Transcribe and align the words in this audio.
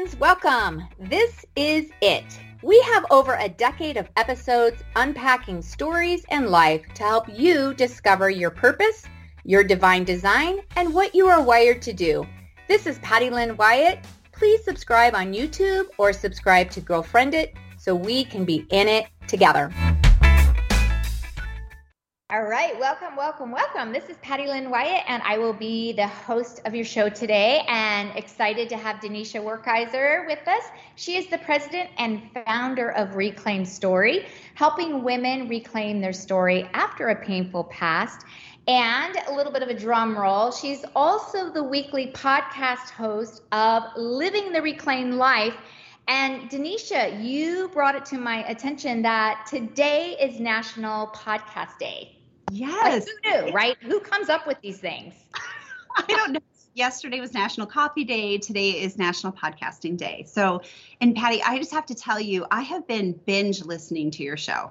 friends, 0.00 0.16
welcome. 0.16 0.82
This 0.98 1.44
is 1.56 1.90
it. 2.00 2.24
We 2.62 2.80
have 2.82 3.04
over 3.10 3.34
a 3.34 3.50
decade 3.50 3.98
of 3.98 4.08
episodes 4.16 4.82
unpacking 4.96 5.60
stories 5.60 6.24
and 6.30 6.48
life 6.48 6.82
to 6.94 7.02
help 7.02 7.26
you 7.28 7.74
discover 7.74 8.30
your 8.30 8.50
purpose, 8.50 9.04
your 9.44 9.62
divine 9.62 10.04
design, 10.04 10.60
and 10.76 10.94
what 10.94 11.14
you 11.14 11.26
are 11.26 11.42
wired 11.42 11.82
to 11.82 11.92
do. 11.92 12.26
This 12.66 12.86
is 12.86 12.98
Patty 13.00 13.28
Lynn 13.28 13.58
Wyatt. 13.58 13.98
Please 14.32 14.64
subscribe 14.64 15.14
on 15.14 15.34
YouTube 15.34 15.86
or 15.98 16.14
subscribe 16.14 16.70
to 16.70 16.80
Girlfriend 16.80 17.34
It 17.34 17.54
so 17.76 17.94
we 17.94 18.24
can 18.24 18.46
be 18.46 18.66
in 18.70 18.88
it 18.88 19.06
together. 19.26 19.70
All 22.32 22.44
right, 22.44 22.78
welcome, 22.78 23.16
welcome, 23.16 23.50
welcome. 23.50 23.90
This 23.92 24.08
is 24.08 24.16
Patty 24.18 24.46
Lynn 24.46 24.70
Wyatt, 24.70 25.02
and 25.08 25.20
I 25.26 25.36
will 25.36 25.52
be 25.52 25.90
the 25.90 26.06
host 26.06 26.60
of 26.64 26.76
your 26.76 26.84
show 26.84 27.08
today. 27.08 27.64
And 27.66 28.16
excited 28.16 28.68
to 28.68 28.76
have 28.76 28.98
Denisha 29.00 29.42
Werkeiser 29.42 30.28
with 30.28 30.46
us. 30.46 30.62
She 30.94 31.16
is 31.16 31.26
the 31.26 31.38
president 31.38 31.90
and 31.98 32.22
founder 32.46 32.90
of 32.90 33.16
Reclaimed 33.16 33.66
Story, 33.66 34.26
helping 34.54 35.02
women 35.02 35.48
reclaim 35.48 36.00
their 36.00 36.12
story 36.12 36.70
after 36.72 37.08
a 37.08 37.16
painful 37.16 37.64
past. 37.64 38.24
And 38.68 39.16
a 39.26 39.34
little 39.34 39.52
bit 39.52 39.64
of 39.64 39.68
a 39.68 39.74
drum 39.74 40.16
roll. 40.16 40.52
She's 40.52 40.84
also 40.94 41.50
the 41.50 41.64
weekly 41.64 42.12
podcast 42.12 42.90
host 42.90 43.42
of 43.50 43.82
Living 43.96 44.52
the 44.52 44.62
Reclaimed 44.62 45.14
Life. 45.14 45.56
And 46.06 46.48
Denisha, 46.48 47.24
you 47.24 47.70
brought 47.72 47.96
it 47.96 48.04
to 48.06 48.18
my 48.18 48.48
attention 48.48 49.02
that 49.02 49.48
today 49.50 50.16
is 50.20 50.38
National 50.38 51.08
Podcast 51.08 51.76
Day. 51.80 52.18
Yes. 52.50 53.06
Like 53.06 53.34
who 53.34 53.46
knew, 53.46 53.52
right? 53.52 53.76
Who 53.82 54.00
comes 54.00 54.28
up 54.28 54.46
with 54.46 54.60
these 54.60 54.78
things? 54.78 55.14
I 55.96 56.04
don't 56.06 56.32
know. 56.32 56.40
Yesterday 56.74 57.20
was 57.20 57.34
National 57.34 57.66
Coffee 57.66 58.04
Day. 58.04 58.38
Today 58.38 58.70
is 58.70 58.96
National 58.96 59.32
Podcasting 59.32 59.96
Day. 59.96 60.24
So, 60.28 60.62
and 61.00 61.16
Patty, 61.16 61.42
I 61.42 61.58
just 61.58 61.72
have 61.72 61.84
to 61.86 61.94
tell 61.96 62.20
you, 62.20 62.46
I 62.50 62.62
have 62.62 62.86
been 62.86 63.12
binge 63.12 63.64
listening 63.64 64.12
to 64.12 64.22
your 64.22 64.36
show. 64.36 64.70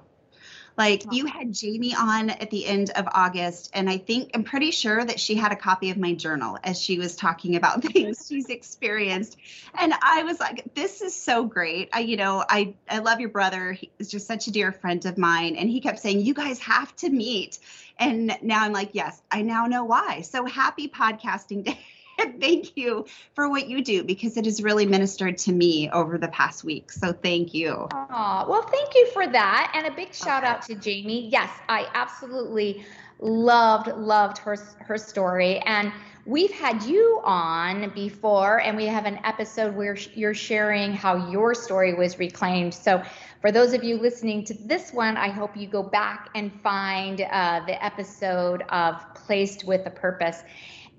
Like 0.79 1.03
you 1.11 1.25
had 1.25 1.53
Jamie 1.53 1.93
on 1.93 2.29
at 2.29 2.49
the 2.51 2.65
end 2.65 2.91
of 2.91 3.05
August, 3.11 3.69
and 3.73 3.89
I 3.89 3.97
think 3.97 4.31
I'm 4.33 4.45
pretty 4.45 4.71
sure 4.71 5.03
that 5.03 5.19
she 5.19 5.35
had 5.35 5.51
a 5.51 5.55
copy 5.57 5.89
of 5.89 5.97
my 5.97 6.13
journal 6.13 6.57
as 6.63 6.81
she 6.81 6.97
was 6.97 7.17
talking 7.17 7.57
about 7.57 7.83
things 7.93 8.25
she's 8.29 8.47
experienced. 8.47 9.35
And 9.77 9.93
I 10.01 10.23
was 10.23 10.39
like, 10.39 10.73
this 10.75 11.01
is 11.01 11.13
so 11.13 11.43
great. 11.43 11.89
I, 11.91 11.99
you 11.99 12.15
know, 12.15 12.45
I 12.47 12.75
I 12.89 12.99
love 12.99 13.19
your 13.19 13.27
brother. 13.27 13.73
He's 13.73 14.09
just 14.09 14.25
such 14.25 14.47
a 14.47 14.51
dear 14.51 14.71
friend 14.71 15.05
of 15.05 15.17
mine. 15.17 15.57
And 15.57 15.69
he 15.69 15.81
kept 15.81 15.99
saying, 15.99 16.21
You 16.21 16.33
guys 16.33 16.59
have 16.59 16.95
to 16.97 17.09
meet. 17.09 17.59
And 17.99 18.37
now 18.41 18.63
I'm 18.63 18.71
like, 18.71 18.91
yes, 18.93 19.21
I 19.29 19.41
now 19.41 19.65
know 19.65 19.83
why. 19.83 20.21
So 20.21 20.45
happy 20.45 20.87
podcasting 20.87 21.63
day. 21.65 21.79
thank 22.39 22.77
you 22.77 23.05
for 23.33 23.49
what 23.49 23.67
you 23.67 23.83
do 23.83 24.03
because 24.03 24.37
it 24.37 24.45
has 24.45 24.61
really 24.61 24.85
ministered 24.85 25.37
to 25.39 25.51
me 25.51 25.89
over 25.89 26.17
the 26.17 26.27
past 26.29 26.63
week. 26.63 26.91
So 26.91 27.13
thank 27.13 27.53
you. 27.53 27.87
Oh, 27.91 28.45
well, 28.47 28.63
thank 28.63 28.95
you 28.95 29.07
for 29.13 29.27
that. 29.27 29.71
And 29.75 29.87
a 29.87 29.91
big 29.91 30.13
shout 30.13 30.43
out 30.43 30.61
to 30.63 30.75
Jamie. 30.75 31.29
Yes, 31.29 31.49
I 31.67 31.87
absolutely 31.93 32.85
loved, 33.19 33.87
loved 33.87 34.37
her, 34.39 34.57
her 34.79 34.97
story. 34.97 35.59
And 35.59 35.91
we've 36.25 36.51
had 36.51 36.83
you 36.83 37.21
on 37.23 37.91
before, 37.95 38.61
and 38.61 38.77
we 38.77 38.85
have 38.85 39.05
an 39.05 39.19
episode 39.23 39.75
where 39.75 39.97
you're 40.13 40.33
sharing 40.33 40.93
how 40.93 41.29
your 41.29 41.53
story 41.53 41.93
was 41.93 42.19
reclaimed. 42.19 42.73
So, 42.73 43.01
for 43.41 43.53
those 43.53 43.71
of 43.71 43.85
you 43.85 43.97
listening 43.97 44.43
to 44.45 44.53
this 44.53 44.91
one, 44.91 45.15
I 45.15 45.29
hope 45.29 45.55
you 45.55 45.65
go 45.65 45.81
back 45.81 46.29
and 46.35 46.51
find 46.61 47.21
uh, 47.21 47.61
the 47.65 47.83
episode 47.83 48.63
of 48.67 49.01
Placed 49.15 49.63
with 49.63 49.85
a 49.85 49.89
Purpose. 49.89 50.43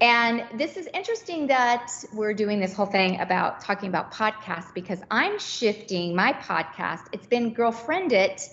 And 0.01 0.45
this 0.59 0.79
is 0.79 0.89
interesting 0.95 1.47
that 1.49 1.93
we're 2.15 2.33
doing 2.33 2.59
this 2.59 2.73
whole 2.73 2.87
thing 2.87 3.21
about 3.21 3.61
talking 3.61 3.91
about 3.91 4.13
podcasts 4.13 4.73
because 4.73 5.01
I'm 5.11 5.39
shifting 5.39 6.17
my 6.17 6.33
podcast. 6.33 7.01
It's 7.13 7.27
been 7.27 7.53
Girlfriend 7.53 8.13
It 8.13 8.49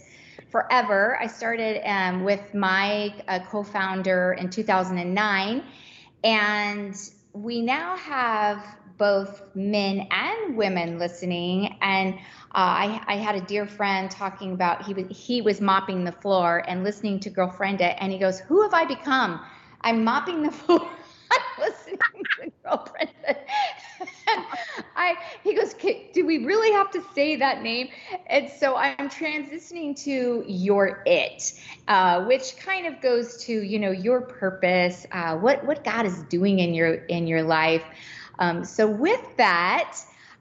forever. 0.52 1.18
I 1.22 1.28
started 1.28 1.82
um, 1.90 2.26
with 2.26 2.54
my 2.54 3.14
uh, 3.30 3.40
co 3.48 3.64
founder 3.64 4.34
in 4.34 4.50
2009. 4.50 5.64
And 6.26 6.96
we 7.32 7.62
now 7.62 7.96
have 7.96 8.66
both 8.98 9.42
men 9.56 10.08
and 10.12 10.58
women 10.58 11.00
listening. 11.00 11.78
And 11.82 12.16
uh, 12.16 12.18
I, 12.52 13.02
I, 13.08 13.16
had 13.18 13.36
a 13.36 13.42
dear 13.42 13.68
friend 13.68 14.10
talking 14.10 14.54
about 14.54 14.84
he 14.84 14.94
was 14.94 15.06
he 15.10 15.42
was 15.42 15.62
mopping 15.62 16.04
the 16.04 16.12
floor 16.12 16.64
and 16.68 16.84
listening 16.84 17.20
to 17.22 17.30
Girlfriend 17.30 17.80
It, 17.82 17.96
and 18.00 18.12
he 18.12 18.18
goes, 18.18 18.40
"Who 18.40 18.64
have 18.64 18.74
I 18.74 18.86
become? 18.86 19.40
I'm 19.82 20.04
mopping 20.04 20.42
the 20.42 20.52
floor." 20.64 20.90
listening 21.60 22.00
to 22.40 22.52
girlfriend. 22.64 23.10
I, 24.96 25.16
he 25.44 25.54
goes, 25.56 25.74
do 26.14 26.26
we 26.26 26.46
really 26.46 26.72
have 26.74 26.92
to 26.92 27.04
say 27.14 27.36
that 27.38 27.62
name? 27.62 27.90
And 28.28 28.50
so 28.50 28.76
I'm 28.76 29.10
transitioning 29.10 29.96
to 30.04 30.44
your 30.48 31.04
it, 31.06 31.54
uh, 31.88 32.26
which 32.26 32.58
kind 32.58 32.86
of 32.88 33.02
goes 33.02 33.38
to 33.46 33.54
you 33.54 33.80
know 33.80 33.92
your 33.92 34.22
purpose, 34.22 35.06
uh, 35.12 35.38
what 35.38 35.66
what 35.66 35.84
God 35.84 36.06
is 36.06 36.22
doing 36.24 36.60
in 36.60 36.74
your 36.74 36.94
in 36.94 37.28
your 37.28 37.44
life. 37.44 37.84
Um, 38.40 38.64
so 38.64 38.88
with 38.88 39.38
that. 39.38 39.98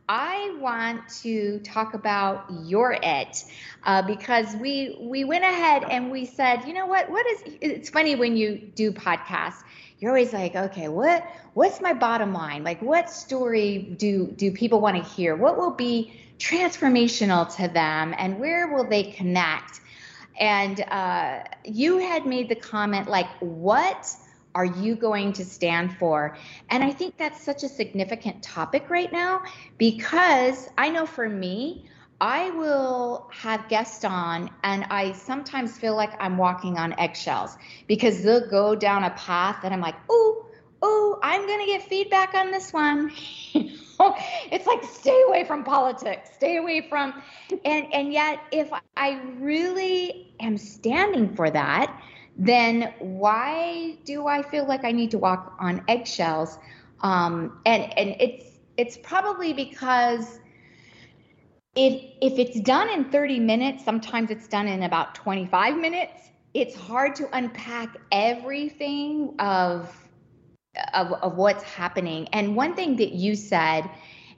I 0.08 0.56
want 0.60 1.08
to 1.22 1.58
talk 1.64 1.94
about 1.94 2.44
your 2.64 2.96
it 3.02 3.44
uh, 3.82 4.02
because 4.02 4.54
we 4.54 4.96
we 5.00 5.24
went 5.24 5.42
ahead 5.42 5.82
and 5.82 6.12
we 6.12 6.26
said, 6.26 6.64
you 6.64 6.74
know 6.74 6.86
what? 6.86 7.10
What 7.10 7.26
is? 7.26 7.42
It's 7.60 7.90
funny 7.90 8.14
when 8.14 8.36
you 8.36 8.70
do 8.76 8.92
podcasts 8.92 9.64
you're 9.98 10.10
always 10.10 10.32
like, 10.32 10.54
okay, 10.54 10.88
what 10.88 11.26
what's 11.54 11.80
my 11.80 11.92
bottom 11.92 12.32
line? 12.32 12.64
Like 12.64 12.82
what 12.82 13.10
story 13.10 13.78
do 13.78 14.26
do 14.26 14.50
people 14.50 14.80
want 14.80 14.96
to 14.96 15.02
hear? 15.02 15.36
What 15.36 15.56
will 15.56 15.72
be 15.72 16.20
transformational 16.38 17.54
to 17.56 17.68
them 17.68 18.14
and 18.18 18.38
where 18.38 18.68
will 18.68 18.88
they 18.88 19.04
connect? 19.04 19.80
And 20.38 20.80
uh, 20.82 21.44
you 21.64 21.98
had 21.98 22.26
made 22.26 22.48
the 22.48 22.54
comment 22.54 23.08
like, 23.08 23.28
what 23.40 24.06
are 24.54 24.64
you 24.64 24.96
going 24.96 25.32
to 25.34 25.44
stand 25.44 25.96
for? 25.96 26.36
And 26.70 26.84
I 26.84 26.90
think 26.90 27.16
that's 27.16 27.42
such 27.42 27.62
a 27.62 27.68
significant 27.68 28.42
topic 28.42 28.90
right 28.90 29.12
now 29.12 29.42
because 29.78 30.68
I 30.76 30.90
know 30.90 31.06
for 31.06 31.28
me, 31.28 31.86
I 32.20 32.50
will 32.50 33.28
have 33.32 33.68
guests 33.68 34.04
on, 34.04 34.50
and 34.62 34.84
I 34.84 35.12
sometimes 35.12 35.76
feel 35.76 35.94
like 35.94 36.12
I'm 36.18 36.38
walking 36.38 36.78
on 36.78 36.98
eggshells 36.98 37.56
because 37.86 38.22
they'll 38.22 38.48
go 38.48 38.74
down 38.74 39.04
a 39.04 39.10
path, 39.10 39.60
and 39.64 39.74
I'm 39.74 39.82
like, 39.82 39.96
oh, 40.08 40.46
oh, 40.82 41.18
I'm 41.22 41.46
going 41.46 41.60
to 41.60 41.66
get 41.66 41.82
feedback 41.82 42.34
on 42.34 42.50
this 42.50 42.72
one. 42.72 43.10
it's 43.54 44.66
like 44.66 44.82
stay 44.84 45.22
away 45.28 45.44
from 45.44 45.64
politics, 45.64 46.30
stay 46.34 46.56
away 46.56 46.86
from, 46.88 47.22
and 47.64 47.92
and 47.92 48.12
yet 48.12 48.40
if 48.50 48.70
I 48.96 49.20
really 49.38 50.32
am 50.40 50.56
standing 50.56 51.34
for 51.34 51.50
that, 51.50 52.02
then 52.36 52.94
why 52.98 53.96
do 54.04 54.26
I 54.26 54.42
feel 54.42 54.66
like 54.66 54.84
I 54.84 54.92
need 54.92 55.10
to 55.12 55.18
walk 55.18 55.56
on 55.58 55.82
eggshells? 55.88 56.58
Um, 57.02 57.60
and 57.66 57.84
and 57.98 58.16
it's 58.20 58.44
it's 58.76 58.96
probably 58.96 59.52
because 59.52 60.40
if 61.76 62.02
if 62.20 62.38
it's 62.38 62.60
done 62.60 62.88
in 62.90 63.04
30 63.10 63.38
minutes 63.40 63.84
sometimes 63.84 64.30
it's 64.30 64.48
done 64.48 64.66
in 64.66 64.82
about 64.82 65.14
25 65.14 65.76
minutes 65.76 66.30
it's 66.54 66.74
hard 66.74 67.14
to 67.14 67.28
unpack 67.36 67.96
everything 68.10 69.34
of 69.38 69.94
of, 70.94 71.12
of 71.12 71.36
what's 71.36 71.62
happening. 71.62 72.28
And 72.28 72.56
one 72.56 72.74
thing 72.74 72.96
that 72.96 73.12
you 73.12 73.34
said 73.34 73.90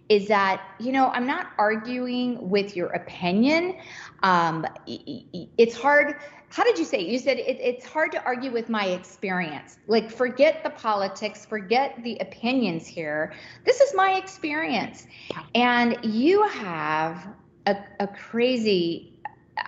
is 0.08 0.26
that 0.26 0.62
you 0.80 0.90
know 0.90 1.08
i'm 1.08 1.26
not 1.26 1.48
arguing 1.58 2.48
with 2.48 2.74
your 2.74 2.88
opinion. 2.88 3.76
Um, 4.22 4.66
it's 4.86 5.76
hard 5.76 6.16
how 6.50 6.64
did 6.64 6.78
you 6.78 6.86
say 6.86 7.00
it? 7.00 7.08
you 7.08 7.18
said 7.18 7.36
it, 7.36 7.58
it's 7.60 7.84
hard 7.84 8.10
to 8.12 8.24
argue 8.24 8.50
with 8.50 8.70
my 8.70 8.86
experience. 8.86 9.78
Like 9.86 10.10
forget 10.10 10.64
the 10.64 10.70
politics 10.70 11.44
forget 11.44 12.02
the 12.02 12.16
opinions 12.20 12.86
here. 12.86 13.34
This 13.66 13.80
is 13.80 13.94
my 13.94 14.14
experience. 14.14 15.06
And 15.54 15.98
you 16.02 16.42
have 16.48 17.28
a, 17.70 17.84
a 18.00 18.06
crazy 18.06 19.12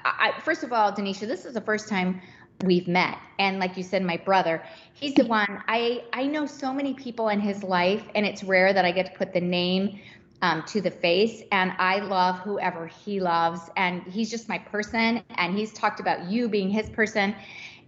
I, 0.05 0.33
first 0.45 0.63
of 0.63 0.73
all 0.73 0.93
denisha 0.93 1.27
this 1.27 1.45
is 1.45 1.55
the 1.55 1.61
first 1.61 1.89
time 1.89 2.21
we've 2.65 2.89
met 2.89 3.19
and 3.39 3.59
like 3.59 3.77
you 3.77 3.83
said 3.83 4.03
my 4.03 4.17
brother 4.17 4.63
he's 4.95 5.15
the 5.15 5.25
one 5.25 5.63
i 5.67 6.03
i 6.13 6.27
know 6.27 6.47
so 6.47 6.73
many 6.73 6.95
people 6.95 7.29
in 7.29 7.41
his 7.41 7.63
life 7.63 8.05
and 8.15 8.27
it's 8.27 8.45
rare 8.45 8.73
that 8.73 8.85
i 8.85 8.93
get 8.93 9.07
to 9.07 9.13
put 9.19 9.33
the 9.33 9.41
name 9.41 9.99
um, 10.43 10.63
to 10.69 10.81
the 10.81 10.91
face. 10.91 11.43
And 11.53 11.73
I 11.79 11.99
love 11.99 12.39
whoever 12.41 12.87
he 12.87 13.21
loves. 13.21 13.61
And 13.77 14.03
he's 14.05 14.31
just 14.31 14.49
my 14.49 14.59
person. 14.59 15.23
And 15.37 15.57
he's 15.57 15.73
talked 15.73 16.01
about 16.01 16.31
you 16.31 16.49
being 16.49 16.71
his 16.71 16.89
person. 16.91 17.35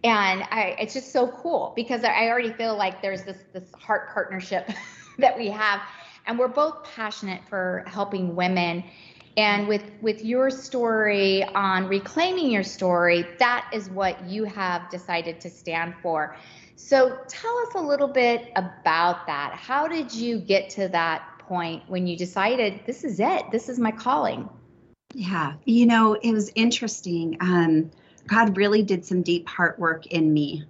And 0.04 0.42
I, 0.50 0.76
it's 0.78 0.94
just 0.94 1.12
so 1.12 1.28
cool 1.28 1.72
because 1.76 2.04
I 2.04 2.28
already 2.28 2.52
feel 2.52 2.76
like 2.76 3.00
there's 3.02 3.22
this 3.22 3.38
this 3.52 3.70
heart 3.72 4.12
partnership 4.12 4.68
that 5.18 5.38
we 5.38 5.48
have, 5.48 5.80
and 6.26 6.38
we're 6.38 6.48
both 6.48 6.82
passionate 6.82 7.40
for 7.48 7.84
helping 7.86 8.34
women. 8.34 8.82
And 9.36 9.66
with 9.66 9.84
with 10.02 10.24
your 10.24 10.50
story 10.50 11.42
on 11.42 11.88
reclaiming 11.88 12.50
your 12.50 12.62
story, 12.62 13.26
that 13.38 13.70
is 13.72 13.88
what 13.88 14.22
you 14.26 14.44
have 14.44 14.90
decided 14.90 15.40
to 15.40 15.50
stand 15.50 15.94
for. 16.02 16.36
So 16.76 17.18
tell 17.28 17.58
us 17.60 17.74
a 17.74 17.80
little 17.80 18.08
bit 18.08 18.50
about 18.56 19.26
that. 19.26 19.54
How 19.54 19.88
did 19.88 20.12
you 20.12 20.38
get 20.38 20.68
to 20.70 20.88
that 20.88 21.38
point 21.38 21.82
when 21.86 22.06
you 22.06 22.16
decided 22.16 22.80
this 22.86 23.04
is 23.04 23.20
it? 23.20 23.50
This 23.50 23.68
is 23.68 23.78
my 23.78 23.92
calling. 23.92 24.48
Yeah, 25.14 25.54
you 25.64 25.86
know, 25.86 26.14
it 26.14 26.32
was 26.32 26.50
interesting. 26.54 27.36
Um, 27.40 27.90
God 28.26 28.56
really 28.56 28.82
did 28.82 29.04
some 29.04 29.22
deep 29.22 29.48
heart 29.48 29.78
work 29.78 30.06
in 30.06 30.32
me. 30.32 30.64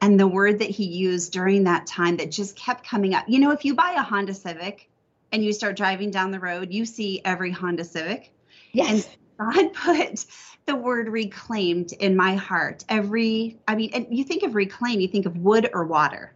And 0.00 0.18
the 0.18 0.26
word 0.26 0.58
that 0.58 0.70
he 0.70 0.84
used 0.84 1.32
during 1.32 1.64
that 1.64 1.86
time 1.86 2.16
that 2.16 2.30
just 2.30 2.56
kept 2.56 2.84
coming 2.84 3.14
up. 3.14 3.24
You 3.28 3.38
know, 3.38 3.52
if 3.52 3.64
you 3.64 3.74
buy 3.74 3.94
a 3.96 4.02
Honda 4.02 4.34
Civic 4.34 4.90
and 5.32 5.42
you 5.44 5.52
start 5.52 5.76
driving 5.76 6.10
down 6.10 6.30
the 6.30 6.40
road, 6.40 6.72
you 6.72 6.84
see 6.84 7.20
every 7.24 7.50
Honda 7.50 7.84
Civic. 7.84 8.32
Yes. 8.72 9.08
And 9.38 9.54
God 9.54 9.72
put 9.74 10.26
the 10.66 10.76
word 10.76 11.08
reclaimed 11.08 11.92
in 11.92 12.16
my 12.16 12.36
heart. 12.36 12.84
Every, 12.88 13.58
I 13.66 13.74
mean, 13.74 13.90
and 13.94 14.06
you 14.10 14.24
think 14.24 14.42
of 14.42 14.54
reclaim, 14.54 15.00
you 15.00 15.08
think 15.08 15.26
of 15.26 15.36
wood 15.38 15.70
or 15.72 15.84
water, 15.84 16.32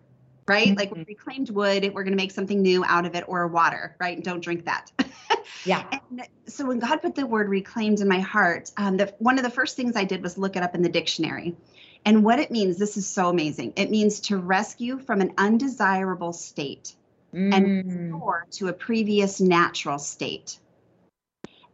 right? 0.49 0.69
Mm-hmm. 0.69 0.79
Like 0.79 1.07
reclaimed 1.07 1.51
wood, 1.51 1.85
we're 1.95 2.03
going 2.03 2.17
to 2.17 2.23
make 2.23 2.33
something 2.33 2.61
new 2.61 2.85
out 2.85 3.07
of 3.07 3.15
it 3.15 3.25
or 3.29 3.47
water, 3.47 3.95
right? 4.01 4.23
Don't 4.23 4.41
drink 4.41 4.65
that. 4.65 4.91
yeah. 5.65 5.85
And 6.11 6.23
so 6.47 6.67
when 6.67 6.79
God 6.79 7.03
put 7.03 7.15
the 7.15 7.27
word 7.27 7.49
reclaimed 7.49 8.01
in 8.01 8.09
my 8.09 8.21
heart, 8.21 8.73
um, 8.77 8.97
the, 8.97 9.15
one 9.19 9.39
of 9.39 9.45
the 9.45 9.51
first 9.51 9.77
things 9.77 9.95
I 9.95 10.05
did 10.05 10.23
was 10.23 10.39
look 10.39 10.57
it 10.57 10.63
up 10.63 10.75
in 10.75 10.83
the 10.83 10.89
dictionary. 10.89 11.55
And 12.05 12.25
what 12.25 12.39
it 12.39 12.51
means, 12.51 12.79
this 12.79 12.97
is 12.97 13.07
so 13.07 13.29
amazing. 13.29 13.73
It 13.77 13.91
means 13.91 14.21
to 14.21 14.39
rescue 14.39 14.99
from 14.99 15.21
an 15.21 15.33
undesirable 15.39 16.33
state 16.33 16.95
mm. 17.37 17.55
and 17.55 18.13
restore 18.13 18.47
to 18.53 18.69
a 18.69 18.73
previous 18.73 19.41
natural 19.41 19.99
state. 19.99 20.59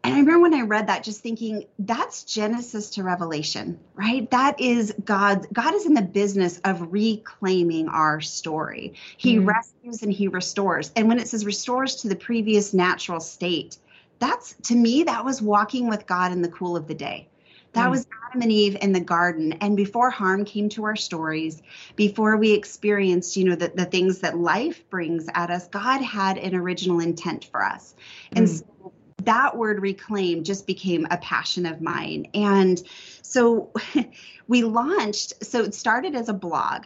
And 0.05 0.15
I 0.15 0.19
remember 0.19 0.41
when 0.41 0.55
I 0.55 0.63
read 0.63 0.89
that, 0.89 1.05
just 1.05 1.21
thinking 1.21 1.65
that's 1.79 2.25
Genesis 2.25 2.91
to 2.91 3.05
Revelation, 3.05 3.79
right? 3.95 4.29
That 4.33 4.61
is 4.61 4.93
God. 5.05 5.47
God 5.53 5.75
is 5.75 5.87
in 5.87 5.95
the 5.95 6.03
business 6.03 6.59
of 6.65 6.93
reclaiming 6.93 7.89
our 7.89 8.21
story. 8.21 8.95
He 9.17 9.37
mm. 9.37 9.47
rescues 9.47 10.03
and 10.03 10.13
he 10.13 10.27
restores. 10.27 10.91
And 10.97 11.07
when 11.07 11.21
it 11.21 11.29
says 11.29 11.47
restores 11.47 11.97
to 11.97 12.09
the 12.09 12.17
previous 12.17 12.75
natural 12.75 13.21
state, 13.21 13.79
that's 14.19 14.55
to 14.65 14.75
me, 14.75 15.05
that 15.05 15.25
was 15.25 15.41
walking 15.41 15.89
with 15.89 16.07
God 16.07 16.33
in 16.33 16.43
the 16.43 16.49
cool 16.49 16.77
of 16.77 16.89
the 16.89 16.95
day. 16.95 17.29
That 17.73 17.89
mm. 17.89 17.91
was 17.93 18.07
Adam 18.29 18.43
and 18.43 18.53
Eve 18.53 18.77
in 18.81 18.93
the 18.93 19.01
garden. 19.01 19.53
And 19.55 19.77
before 19.77 20.11
harm 20.11 20.45
came 20.45 20.69
to 20.71 20.85
our 20.85 20.97
stories, 20.97 21.63
before 21.97 22.37
we 22.37 22.53
experienced, 22.53 23.37
you 23.37 23.45
know, 23.45 23.55
the, 23.55 23.73
the 23.75 23.85
things 23.85 24.19
that 24.21 24.39
life 24.39 24.89
brings 24.91 25.29
at 25.35 25.51
us, 25.51 25.69
God 25.69 26.01
had 26.01 26.39
an 26.39 26.55
original 26.55 27.01
intent 27.01 27.45
for 27.45 27.65
us. 27.65 27.95
And 28.33 28.47
mm. 28.47 28.59
so 28.59 28.93
that 29.25 29.57
word 29.57 29.81
reclaim 29.81 30.45
just 30.45 30.67
became 30.67 31.07
a 31.11 31.17
passion 31.17 31.67
of 31.67 31.81
mine. 31.81 32.29
And 32.35 32.83
so 33.23 33.71
we 34.49 34.63
launched, 34.63 35.45
so 35.45 35.63
it 35.63 35.75
started 35.75 36.15
as 36.15 36.29
a 36.29 36.35
blog. 36.35 36.85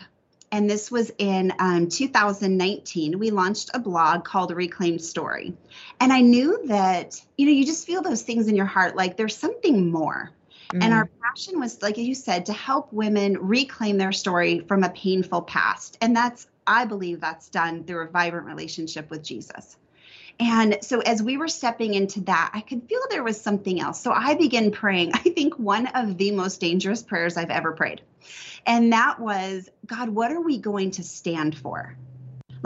And 0.53 0.71
this 0.71 0.93
was 0.93 1.11
in 1.19 1.53
um, 1.59 1.88
2019. 1.88 3.19
We 3.19 3.31
launched 3.31 3.71
a 3.75 3.81
blog 3.81 4.25
called 4.25 4.53
Reclaimed 4.53 5.03
Story. 5.03 5.55
And 6.00 6.12
I 6.12 6.21
knew 6.21 6.67
that, 6.69 7.21
you 7.37 7.47
know, 7.47 7.53
you 7.53 7.67
just 7.67 7.85
feel 7.85 8.00
those 8.00 8.23
things 8.23 8.47
in 8.47 8.55
your 8.55 8.67
heart 8.67 8.94
like 8.94 9.17
there's 9.17 9.37
something 9.37 9.91
more. 9.91 10.31
Mm. 10.72 10.84
And 10.84 10.94
our 10.94 11.08
passion 11.22 11.60
was, 11.60 11.80
like 11.82 11.96
you 11.96 12.14
said, 12.14 12.46
to 12.46 12.52
help 12.52 12.92
women 12.92 13.38
reclaim 13.38 13.98
their 13.98 14.12
story 14.12 14.60
from 14.60 14.82
a 14.82 14.90
painful 14.90 15.42
past. 15.42 15.98
And 16.00 16.14
that's, 16.14 16.46
I 16.66 16.84
believe, 16.84 17.20
that's 17.20 17.48
done 17.48 17.84
through 17.84 18.04
a 18.04 18.08
vibrant 18.08 18.46
relationship 18.46 19.10
with 19.10 19.22
Jesus. 19.22 19.76
And 20.38 20.78
so 20.82 21.00
as 21.00 21.22
we 21.22 21.38
were 21.38 21.48
stepping 21.48 21.94
into 21.94 22.20
that, 22.22 22.50
I 22.52 22.60
could 22.60 22.86
feel 22.88 23.00
there 23.08 23.24
was 23.24 23.40
something 23.40 23.80
else. 23.80 24.00
So 24.00 24.12
I 24.12 24.34
began 24.34 24.70
praying, 24.70 25.12
I 25.14 25.18
think 25.20 25.58
one 25.58 25.86
of 25.88 26.18
the 26.18 26.30
most 26.32 26.60
dangerous 26.60 27.02
prayers 27.02 27.36
I've 27.36 27.50
ever 27.50 27.72
prayed. 27.72 28.02
And 28.66 28.92
that 28.92 29.20
was, 29.20 29.68
God, 29.86 30.08
what 30.08 30.32
are 30.32 30.40
we 30.40 30.58
going 30.58 30.90
to 30.92 31.04
stand 31.04 31.56
for? 31.56 31.96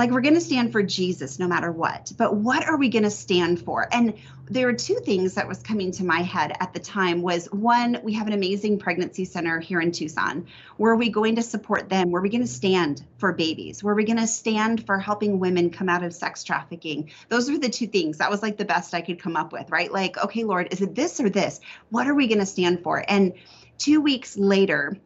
Like 0.00 0.12
we're 0.12 0.23
going 0.23 0.32
to 0.32 0.41
stand 0.41 0.73
for 0.73 0.82
Jesus 0.82 1.38
no 1.38 1.47
matter 1.47 1.70
what. 1.70 2.11
But 2.17 2.35
what 2.35 2.67
are 2.67 2.79
we 2.79 2.88
going 2.88 3.02
to 3.02 3.11
stand 3.11 3.62
for? 3.62 3.87
And 3.93 4.14
there 4.47 4.64
were 4.64 4.73
two 4.73 4.94
things 4.94 5.35
that 5.35 5.47
was 5.47 5.62
coming 5.62 5.93
to 5.93 6.05
my 6.05 6.23
head 6.23 6.56
at 6.58 6.73
the 6.73 6.81
time 6.81 7.20
was 7.20 7.52
one, 7.52 8.00
we 8.02 8.14
have 8.14 8.26
an 8.26 8.32
amazing 8.32 8.79
pregnancy 8.79 9.26
center 9.26 9.61
here 9.61 9.79
in 9.79 9.93
Tucson. 9.93 10.47
Were 10.79 10.97
we 10.97 11.11
going 11.11 11.37
to 11.37 11.43
support 11.43 11.91
them? 11.91 12.11
Were 12.12 12.23
we 12.23 12.31
going 12.31 12.41
to 12.41 12.47
stand 12.47 13.05
for 13.19 13.35
babies? 13.35 13.85
Were 13.85 13.94
we 13.94 14.05
going 14.05 14.17
to 14.17 14.26
stand 14.26 14.87
for 14.87 14.99
helping 14.99 15.38
women 15.38 15.69
come 15.69 15.91
out 15.91 16.02
of 16.02 16.14
sex 16.14 16.44
trafficking? 16.44 17.11
Those 17.29 17.50
were 17.50 17.58
the 17.58 17.69
two 17.69 17.87
things. 17.87 18.17
That 18.17 18.31
was 18.31 18.41
like 18.41 18.56
the 18.56 18.64
best 18.64 18.94
I 18.94 19.02
could 19.02 19.20
come 19.20 19.37
up 19.37 19.52
with, 19.52 19.69
right? 19.69 19.93
Like, 19.93 20.17
okay, 20.17 20.44
Lord, 20.44 20.69
is 20.73 20.81
it 20.81 20.94
this 20.94 21.20
or 21.20 21.29
this? 21.29 21.61
What 21.91 22.06
are 22.06 22.14
we 22.14 22.26
going 22.26 22.41
to 22.41 22.47
stand 22.47 22.82
for? 22.82 23.05
And 23.06 23.35
two 23.76 24.00
weeks 24.00 24.38
later, 24.38 24.97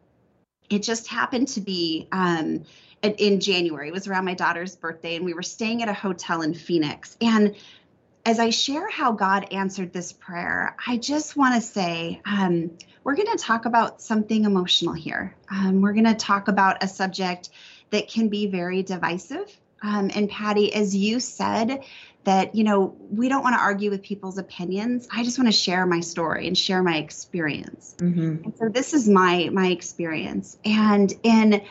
it 0.69 0.83
just 0.83 1.07
happened 1.07 1.49
to 1.49 1.59
be 1.59 2.07
um, 2.13 2.63
in 3.13 3.39
January. 3.39 3.89
It 3.89 3.93
was 3.93 4.07
around 4.07 4.25
my 4.25 4.33
daughter's 4.33 4.75
birthday, 4.75 5.15
and 5.15 5.25
we 5.25 5.33
were 5.33 5.43
staying 5.43 5.81
at 5.81 5.89
a 5.89 5.93
hotel 5.93 6.41
in 6.41 6.53
Phoenix. 6.53 7.17
And 7.21 7.55
as 8.25 8.39
I 8.39 8.49
share 8.49 8.89
how 8.89 9.11
God 9.11 9.53
answered 9.53 9.93
this 9.93 10.11
prayer, 10.11 10.75
I 10.85 10.97
just 10.97 11.37
want 11.37 11.55
to 11.55 11.61
say 11.61 12.21
um, 12.25 12.71
we're 13.03 13.15
going 13.15 13.37
to 13.37 13.43
talk 13.43 13.65
about 13.65 14.01
something 14.01 14.45
emotional 14.45 14.93
here. 14.93 15.35
Um, 15.49 15.81
we're 15.81 15.93
going 15.93 16.05
to 16.05 16.15
talk 16.15 16.47
about 16.47 16.83
a 16.83 16.87
subject 16.87 17.49
that 17.91 18.07
can 18.07 18.29
be 18.29 18.47
very 18.47 18.81
divisive. 18.81 19.55
Um, 19.83 20.09
and 20.15 20.27
Patty, 20.27 20.73
as 20.73 20.95
you 20.95 21.19
said, 21.19 21.83
that 22.23 22.55
you 22.55 22.63
know 22.63 22.95
we 23.11 23.29
don't 23.29 23.43
want 23.43 23.55
to 23.55 23.61
argue 23.61 23.91
with 23.91 24.01
people's 24.01 24.39
opinions. 24.39 25.07
I 25.11 25.23
just 25.23 25.37
want 25.37 25.47
to 25.47 25.57
share 25.57 25.85
my 25.85 25.99
story 25.99 26.47
and 26.47 26.57
share 26.57 26.81
my 26.81 26.97
experience. 26.97 27.95
Mm-hmm. 27.99 28.45
And 28.45 28.57
so 28.57 28.69
this 28.69 28.93
is 28.95 29.07
my 29.07 29.49
my 29.51 29.67
experience. 29.67 30.57
And 30.65 31.13
in 31.21 31.61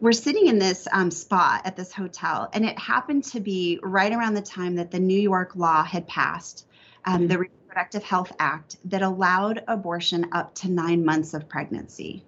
we're 0.00 0.12
sitting 0.12 0.46
in 0.46 0.58
this 0.58 0.88
um, 0.90 1.10
spot 1.10 1.62
at 1.64 1.76
this 1.76 1.92
hotel, 1.92 2.48
and 2.52 2.64
it 2.64 2.78
happened 2.78 3.24
to 3.24 3.40
be 3.40 3.78
right 3.82 4.12
around 4.12 4.34
the 4.34 4.42
time 4.42 4.76
that 4.76 4.90
the 4.90 4.98
New 4.98 5.18
York 5.20 5.54
law 5.54 5.84
had 5.84 6.08
passed, 6.08 6.66
um, 7.04 7.28
the 7.28 7.38
Reproductive 7.38 8.02
Health 8.02 8.32
Act, 8.38 8.76
that 8.86 9.02
allowed 9.02 9.62
abortion 9.68 10.26
up 10.32 10.54
to 10.56 10.70
nine 10.70 11.04
months 11.04 11.34
of 11.34 11.48
pregnancy. 11.48 12.24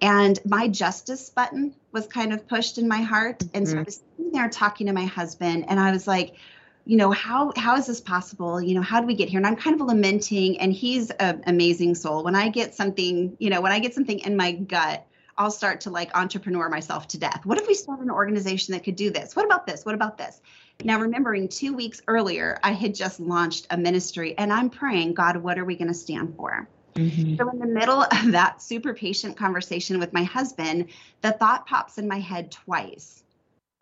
And 0.00 0.38
my 0.44 0.68
justice 0.68 1.28
button 1.30 1.74
was 1.92 2.06
kind 2.06 2.32
of 2.32 2.46
pushed 2.48 2.78
in 2.78 2.88
my 2.88 3.02
heart. 3.02 3.42
And 3.54 3.66
mm-hmm. 3.66 3.72
so 3.72 3.78
I 3.78 3.82
was 3.82 4.00
sitting 4.16 4.32
there 4.32 4.48
talking 4.48 4.86
to 4.86 4.92
my 4.92 5.04
husband, 5.04 5.66
and 5.68 5.78
I 5.78 5.92
was 5.92 6.06
like, 6.06 6.36
you 6.88 6.96
know 6.96 7.10
how 7.10 7.52
how 7.54 7.76
is 7.76 7.86
this 7.86 8.00
possible 8.00 8.62
you 8.62 8.74
know 8.74 8.80
how 8.80 8.98
do 8.98 9.06
we 9.06 9.14
get 9.14 9.28
here 9.28 9.36
and 9.36 9.46
i'm 9.46 9.56
kind 9.56 9.78
of 9.78 9.86
lamenting 9.86 10.58
and 10.58 10.72
he's 10.72 11.10
an 11.10 11.42
amazing 11.46 11.94
soul 11.94 12.24
when 12.24 12.34
i 12.34 12.48
get 12.48 12.74
something 12.74 13.36
you 13.38 13.50
know 13.50 13.60
when 13.60 13.70
i 13.70 13.78
get 13.78 13.92
something 13.92 14.20
in 14.20 14.34
my 14.38 14.52
gut 14.52 15.06
I'll 15.38 15.50
start 15.52 15.82
to 15.82 15.90
like 15.90 16.16
entrepreneur 16.16 16.68
myself 16.68 17.08
to 17.08 17.18
death. 17.18 17.46
What 17.46 17.58
if 17.58 17.66
we 17.66 17.74
started 17.74 18.02
an 18.02 18.10
organization 18.10 18.72
that 18.72 18.84
could 18.84 18.96
do 18.96 19.10
this? 19.10 19.36
What 19.36 19.44
about 19.44 19.66
this? 19.66 19.86
What 19.86 19.94
about 19.94 20.18
this? 20.18 20.40
Now, 20.84 21.00
remembering 21.00 21.48
two 21.48 21.74
weeks 21.74 22.02
earlier, 22.08 22.58
I 22.62 22.72
had 22.72 22.94
just 22.94 23.20
launched 23.20 23.68
a 23.70 23.76
ministry 23.76 24.36
and 24.36 24.52
I'm 24.52 24.68
praying, 24.68 25.14
God, 25.14 25.36
what 25.36 25.58
are 25.58 25.64
we 25.64 25.76
going 25.76 25.88
to 25.88 25.94
stand 25.94 26.34
for? 26.36 26.68
Mm-hmm. 26.94 27.36
So, 27.36 27.48
in 27.50 27.58
the 27.60 27.66
middle 27.66 28.02
of 28.02 28.32
that 28.32 28.60
super 28.60 28.92
patient 28.92 29.36
conversation 29.36 29.98
with 29.98 30.12
my 30.12 30.24
husband, 30.24 30.88
the 31.22 31.32
thought 31.32 31.66
pops 31.66 31.98
in 31.98 32.08
my 32.08 32.18
head 32.18 32.50
twice 32.50 33.22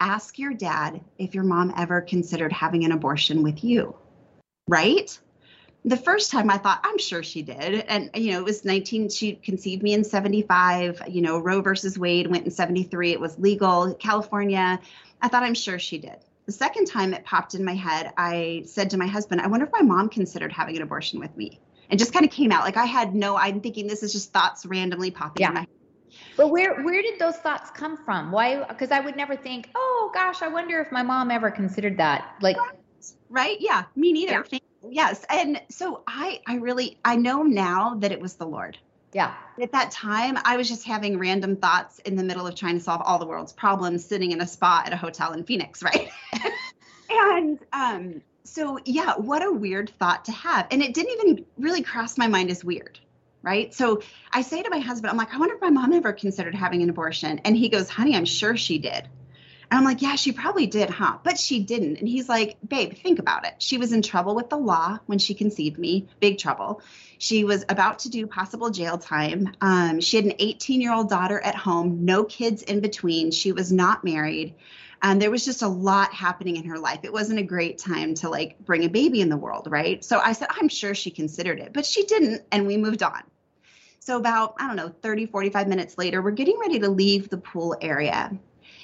ask 0.00 0.38
your 0.38 0.52
dad 0.52 1.00
if 1.18 1.34
your 1.34 1.44
mom 1.44 1.72
ever 1.76 2.00
considered 2.00 2.52
having 2.52 2.84
an 2.84 2.92
abortion 2.92 3.42
with 3.42 3.64
you, 3.64 3.96
right? 4.68 5.18
The 5.86 5.96
first 5.96 6.32
time 6.32 6.50
I 6.50 6.58
thought, 6.58 6.80
I'm 6.82 6.98
sure 6.98 7.22
she 7.22 7.42
did. 7.42 7.84
And, 7.86 8.10
you 8.14 8.32
know, 8.32 8.40
it 8.40 8.44
was 8.44 8.64
19, 8.64 9.08
she 9.08 9.36
conceived 9.36 9.84
me 9.84 9.94
in 9.94 10.02
75. 10.02 11.02
You 11.06 11.22
know, 11.22 11.38
Roe 11.38 11.62
versus 11.62 11.96
Wade 11.96 12.26
went 12.26 12.44
in 12.44 12.50
73. 12.50 13.12
It 13.12 13.20
was 13.20 13.38
legal. 13.38 13.94
California, 13.94 14.80
I 15.22 15.28
thought, 15.28 15.44
I'm 15.44 15.54
sure 15.54 15.78
she 15.78 15.98
did. 15.98 16.16
The 16.46 16.52
second 16.52 16.86
time 16.86 17.14
it 17.14 17.24
popped 17.24 17.54
in 17.54 17.64
my 17.64 17.74
head, 17.74 18.12
I 18.16 18.64
said 18.66 18.90
to 18.90 18.96
my 18.98 19.06
husband, 19.06 19.40
I 19.40 19.46
wonder 19.46 19.64
if 19.64 19.72
my 19.72 19.82
mom 19.82 20.08
considered 20.08 20.52
having 20.52 20.76
an 20.76 20.82
abortion 20.82 21.20
with 21.20 21.36
me. 21.36 21.60
And 21.88 22.00
just 22.00 22.12
kind 22.12 22.24
of 22.24 22.32
came 22.32 22.50
out. 22.50 22.64
Like 22.64 22.76
I 22.76 22.84
had 22.84 23.14
no, 23.14 23.36
I'm 23.36 23.60
thinking 23.60 23.86
this 23.86 24.02
is 24.02 24.12
just 24.12 24.32
thoughts 24.32 24.66
randomly 24.66 25.12
popping 25.12 25.42
yeah. 25.42 25.48
in 25.48 25.54
my 25.54 25.60
head. 25.60 25.68
But 26.36 26.48
where 26.48 26.82
where 26.82 27.00
did 27.00 27.20
those 27.20 27.36
thoughts 27.36 27.70
come 27.70 27.96
from? 27.96 28.32
Why? 28.32 28.64
Because 28.64 28.90
I 28.90 28.98
would 28.98 29.16
never 29.16 29.36
think, 29.36 29.70
oh 29.76 30.10
gosh, 30.12 30.42
I 30.42 30.48
wonder 30.48 30.80
if 30.80 30.90
my 30.90 31.04
mom 31.04 31.30
ever 31.30 31.50
considered 31.50 31.98
that. 31.98 32.34
Like, 32.40 32.56
right? 33.28 33.56
Yeah, 33.60 33.84
me 33.94 34.12
neither. 34.12 34.44
Yeah 34.50 34.58
yes 34.90 35.24
and 35.28 35.60
so 35.68 36.02
i 36.06 36.40
i 36.46 36.56
really 36.56 36.98
i 37.04 37.16
know 37.16 37.42
now 37.42 37.94
that 37.94 38.12
it 38.12 38.20
was 38.20 38.34
the 38.34 38.46
lord. 38.46 38.78
Yeah. 39.12 39.34
At 39.60 39.72
that 39.72 39.90
time 39.90 40.38
i 40.44 40.56
was 40.56 40.68
just 40.68 40.84
having 40.84 41.18
random 41.18 41.56
thoughts 41.56 41.98
in 42.00 42.16
the 42.16 42.24
middle 42.24 42.46
of 42.46 42.54
trying 42.54 42.76
to 42.76 42.84
solve 42.84 43.00
all 43.02 43.18
the 43.18 43.26
world's 43.26 43.52
problems 43.52 44.04
sitting 44.04 44.32
in 44.32 44.40
a 44.40 44.46
spa 44.46 44.82
at 44.84 44.92
a 44.92 44.96
hotel 44.96 45.32
in 45.32 45.44
phoenix 45.44 45.82
right? 45.82 46.10
And 47.08 47.58
um 47.72 48.22
so 48.44 48.78
yeah 48.84 49.14
what 49.16 49.44
a 49.44 49.50
weird 49.50 49.90
thought 49.98 50.26
to 50.26 50.32
have. 50.32 50.66
And 50.70 50.82
it 50.82 50.94
didn't 50.94 51.12
even 51.12 51.46
really 51.56 51.82
cross 51.82 52.18
my 52.18 52.26
mind 52.26 52.50
as 52.50 52.64
weird 52.64 52.98
right? 53.42 53.72
So 53.72 54.02
i 54.32 54.42
say 54.42 54.62
to 54.62 54.70
my 54.70 54.80
husband 54.80 55.10
i'm 55.10 55.16
like 55.16 55.32
i 55.34 55.38
wonder 55.38 55.54
if 55.54 55.60
my 55.60 55.70
mom 55.70 55.92
ever 55.92 56.12
considered 56.12 56.54
having 56.54 56.82
an 56.82 56.90
abortion? 56.90 57.40
And 57.44 57.56
he 57.56 57.68
goes 57.68 57.88
honey 57.88 58.14
i'm 58.14 58.26
sure 58.26 58.56
she 58.56 58.78
did 58.78 59.08
And 59.70 59.78
I'm 59.78 59.84
like, 59.84 60.00
yeah, 60.00 60.14
she 60.14 60.30
probably 60.30 60.66
did, 60.66 60.90
huh? 60.90 61.18
But 61.24 61.38
she 61.38 61.60
didn't. 61.60 61.98
And 61.98 62.08
he's 62.08 62.28
like, 62.28 62.56
babe, 62.66 62.94
think 62.94 63.18
about 63.18 63.46
it. 63.46 63.54
She 63.58 63.78
was 63.78 63.92
in 63.92 64.00
trouble 64.00 64.34
with 64.36 64.48
the 64.48 64.56
law 64.56 64.98
when 65.06 65.18
she 65.18 65.34
conceived 65.34 65.78
me, 65.78 66.08
big 66.20 66.38
trouble. 66.38 66.82
She 67.18 67.44
was 67.44 67.64
about 67.68 68.00
to 68.00 68.08
do 68.08 68.26
possible 68.26 68.70
jail 68.70 68.96
time. 68.96 69.52
Um, 69.60 70.00
she 70.00 70.18
had 70.18 70.26
an 70.26 70.34
18 70.38 70.80
year 70.80 70.92
old 70.92 71.08
daughter 71.08 71.40
at 71.40 71.56
home, 71.56 72.04
no 72.04 72.22
kids 72.24 72.62
in 72.62 72.80
between. 72.80 73.32
She 73.32 73.50
was 73.50 73.72
not 73.72 74.04
married. 74.04 74.54
And 75.02 75.20
there 75.20 75.30
was 75.30 75.44
just 75.44 75.62
a 75.62 75.68
lot 75.68 76.14
happening 76.14 76.56
in 76.56 76.64
her 76.64 76.78
life. 76.78 77.00
It 77.02 77.12
wasn't 77.12 77.40
a 77.40 77.44
great 77.44 77.78
time 77.78 78.14
to 78.14 78.30
like 78.30 78.58
bring 78.60 78.84
a 78.84 78.88
baby 78.88 79.20
in 79.20 79.28
the 79.28 79.36
world, 79.36 79.66
right? 79.70 80.04
So 80.04 80.20
I 80.20 80.32
said, 80.32 80.48
I'm 80.50 80.68
sure 80.68 80.94
she 80.94 81.10
considered 81.10 81.58
it, 81.58 81.72
but 81.72 81.84
she 81.84 82.04
didn't. 82.04 82.42
And 82.52 82.66
we 82.66 82.76
moved 82.76 83.02
on. 83.02 83.22
So 83.98 84.16
about, 84.16 84.54
I 84.60 84.68
don't 84.68 84.76
know, 84.76 84.94
30, 85.02 85.26
45 85.26 85.66
minutes 85.66 85.98
later, 85.98 86.22
we're 86.22 86.30
getting 86.30 86.58
ready 86.60 86.78
to 86.78 86.88
leave 86.88 87.28
the 87.28 87.38
pool 87.38 87.76
area. 87.80 88.38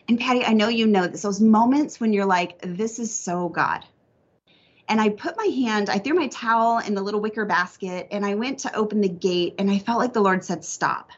And 0.09 0.18
Patty, 0.18 0.44
I 0.44 0.52
know 0.52 0.68
you 0.68 0.87
know 0.87 1.06
this, 1.06 1.23
those 1.23 1.40
moments 1.40 2.00
when 2.00 2.12
you're 2.12 2.26
like, 2.26 2.61
this 2.62 2.99
is 2.99 3.14
so 3.14 3.49
God. 3.49 3.85
And 4.88 5.00
I 5.00 5.11
put 5.11 5.37
my 5.37 5.47
hand, 5.47 5.88
I 5.88 5.99
threw 5.99 6.14
my 6.14 6.26
towel 6.28 6.78
in 6.78 6.94
the 6.94 7.02
little 7.02 7.21
wicker 7.21 7.44
basket 7.44 8.09
and 8.11 8.26
I 8.26 8.35
went 8.35 8.59
to 8.61 8.75
open 8.75 9.00
the 9.00 9.09
gate 9.09 9.54
and 9.59 9.71
I 9.71 9.78
felt 9.78 10.00
like 10.00 10.12
the 10.12 10.21
Lord 10.21 10.44
said, 10.44 10.64
stop 10.64 11.11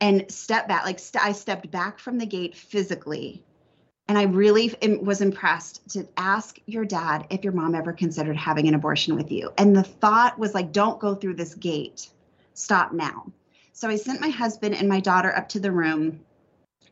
and 0.00 0.30
step 0.30 0.68
back. 0.68 0.84
Like 0.84 0.98
st- 0.98 1.24
I 1.24 1.32
stepped 1.32 1.70
back 1.70 1.98
from 1.98 2.18
the 2.18 2.26
gate 2.26 2.56
physically. 2.56 3.44
And 4.08 4.16
I 4.16 4.22
really 4.22 4.74
was 5.02 5.20
impressed 5.20 5.86
to 5.90 6.08
ask 6.16 6.58
your 6.64 6.86
dad 6.86 7.26
if 7.28 7.44
your 7.44 7.52
mom 7.52 7.74
ever 7.74 7.92
considered 7.92 8.36
having 8.36 8.66
an 8.66 8.74
abortion 8.74 9.14
with 9.14 9.30
you. 9.30 9.52
And 9.58 9.76
the 9.76 9.82
thought 9.82 10.38
was 10.38 10.54
like, 10.54 10.72
don't 10.72 10.98
go 10.98 11.14
through 11.14 11.34
this 11.34 11.54
gate. 11.54 12.08
Stop 12.54 12.92
now. 12.92 13.30
So 13.74 13.88
I 13.88 13.96
sent 13.96 14.22
my 14.22 14.30
husband 14.30 14.74
and 14.74 14.88
my 14.88 15.00
daughter 15.00 15.34
up 15.36 15.50
to 15.50 15.60
the 15.60 15.70
room 15.70 16.20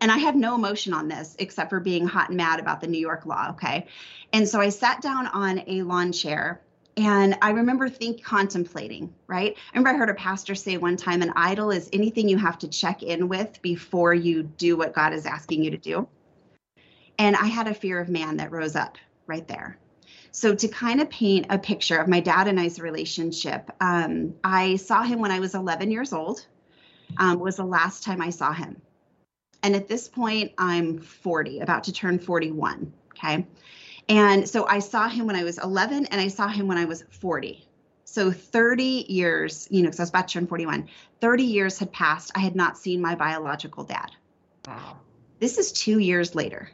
and 0.00 0.11
I 0.11 0.19
have 0.19 0.37
no 0.37 0.55
emotion 0.55 0.93
on 0.93 1.09
this 1.09 1.37
except 1.38 1.71
for 1.71 1.81
being 1.81 2.07
hot 2.07 2.29
and 2.29 2.37
mad 2.37 2.61
about 2.61 2.81
the 2.81 2.87
New 2.87 2.99
York 2.99 3.26
law. 3.26 3.50
Okay. 3.50 3.87
And 4.33 4.49
so 4.49 4.61
I 4.61 4.69
sat 4.69 5.00
down 5.00 5.26
on 5.29 5.62
a 5.67 5.83
lawn 5.83 6.12
chair 6.12 6.61
and 6.97 7.37
I 7.43 7.50
remember 7.50 7.88
think 7.88 8.23
contemplating, 8.23 9.15
right? 9.26 9.55
I 9.57 9.76
remember 9.76 9.91
I 9.91 9.99
heard 9.99 10.11
a 10.11 10.15
pastor 10.15 10.55
say 10.55 10.79
one 10.79 10.97
time 10.97 11.21
an 11.21 11.33
idol 11.37 11.71
is 11.71 11.91
anything 11.93 12.29
you 12.29 12.38
have 12.38 12.59
to 12.61 12.69
check 12.69 13.03
in 13.03 13.29
with 13.29 13.61
before 13.61 14.15
you 14.15 14.43
do 14.43 14.76
what 14.76 14.95
God 14.95 15.12
is 15.12 15.26
asking 15.26 15.62
you 15.62 15.71
to 15.73 15.76
do. 15.76 16.09
And 17.19 17.37
I 17.37 17.47
had 17.47 17.69
a 17.69 17.75
fear 17.75 18.00
of 18.00 18.09
man 18.09 18.38
that 18.38 18.50
rose 18.50 18.76
up 18.76 18.97
right 19.26 19.47
there. 19.47 19.79
So, 20.33 20.55
to 20.55 20.69
kind 20.69 21.00
of 21.00 21.09
paint 21.09 21.47
a 21.49 21.59
picture 21.59 21.97
of 21.97 22.09
my 22.09 22.21
dad 22.21 22.47
and 22.47 22.61
I's 22.61 22.79
relationship, 22.79 23.71
um, 23.81 24.35
I 24.45 24.76
saw 24.76 25.03
him 25.03 25.19
when 25.21 25.31
I 25.31 25.41
was 25.41 25.55
11 25.55 25.91
years 25.91 26.12
old, 26.12 26.47
um, 27.17 27.38
was 27.38 27.57
the 27.57 27.65
last 27.65 28.05
time 28.05 28.21
I 28.21 28.31
saw 28.31 28.53
him. 28.53 28.83
And 29.67 29.75
at 29.75 29.89
this 29.89 30.07
point, 30.07 30.53
I'm 30.59 31.01
40, 31.01 31.59
about 31.59 31.83
to 31.85 31.93
turn 31.93 32.21
41. 32.21 32.93
Okay. 33.11 33.45
And 34.09 34.49
so 34.49 34.65
I 34.65 34.79
saw 34.79 35.09
him 35.09 35.27
when 35.27 35.35
I 35.35 35.43
was 35.43 35.59
11 35.59 36.07
and 36.07 36.21
I 36.21 36.29
saw 36.29 36.47
him 36.47 36.69
when 36.69 36.79
I 36.79 36.85
was 36.85 37.03
40. 37.11 37.67
So 38.05 38.31
30 38.31 39.07
years, 39.09 39.67
you 39.69 39.83
know, 39.83 39.89
because 39.89 39.99
I 39.99 40.03
was 40.05 40.11
about 40.11 40.29
to 40.29 40.35
turn 40.35 40.47
41, 40.47 40.89
30 41.21 41.43
years 41.43 41.81
had 41.81 41.91
passed. 41.91 42.31
I 42.37 42.39
had 42.39 42.55
not 42.55 42.79
seen 42.79 43.01
my 43.01 43.17
biological 43.17 43.83
dad. 43.83 44.13
Wow. 44.69 44.99
This 45.41 45.59
is 45.59 45.73
two 45.73 45.99
years 45.99 46.37
later. 46.37 46.71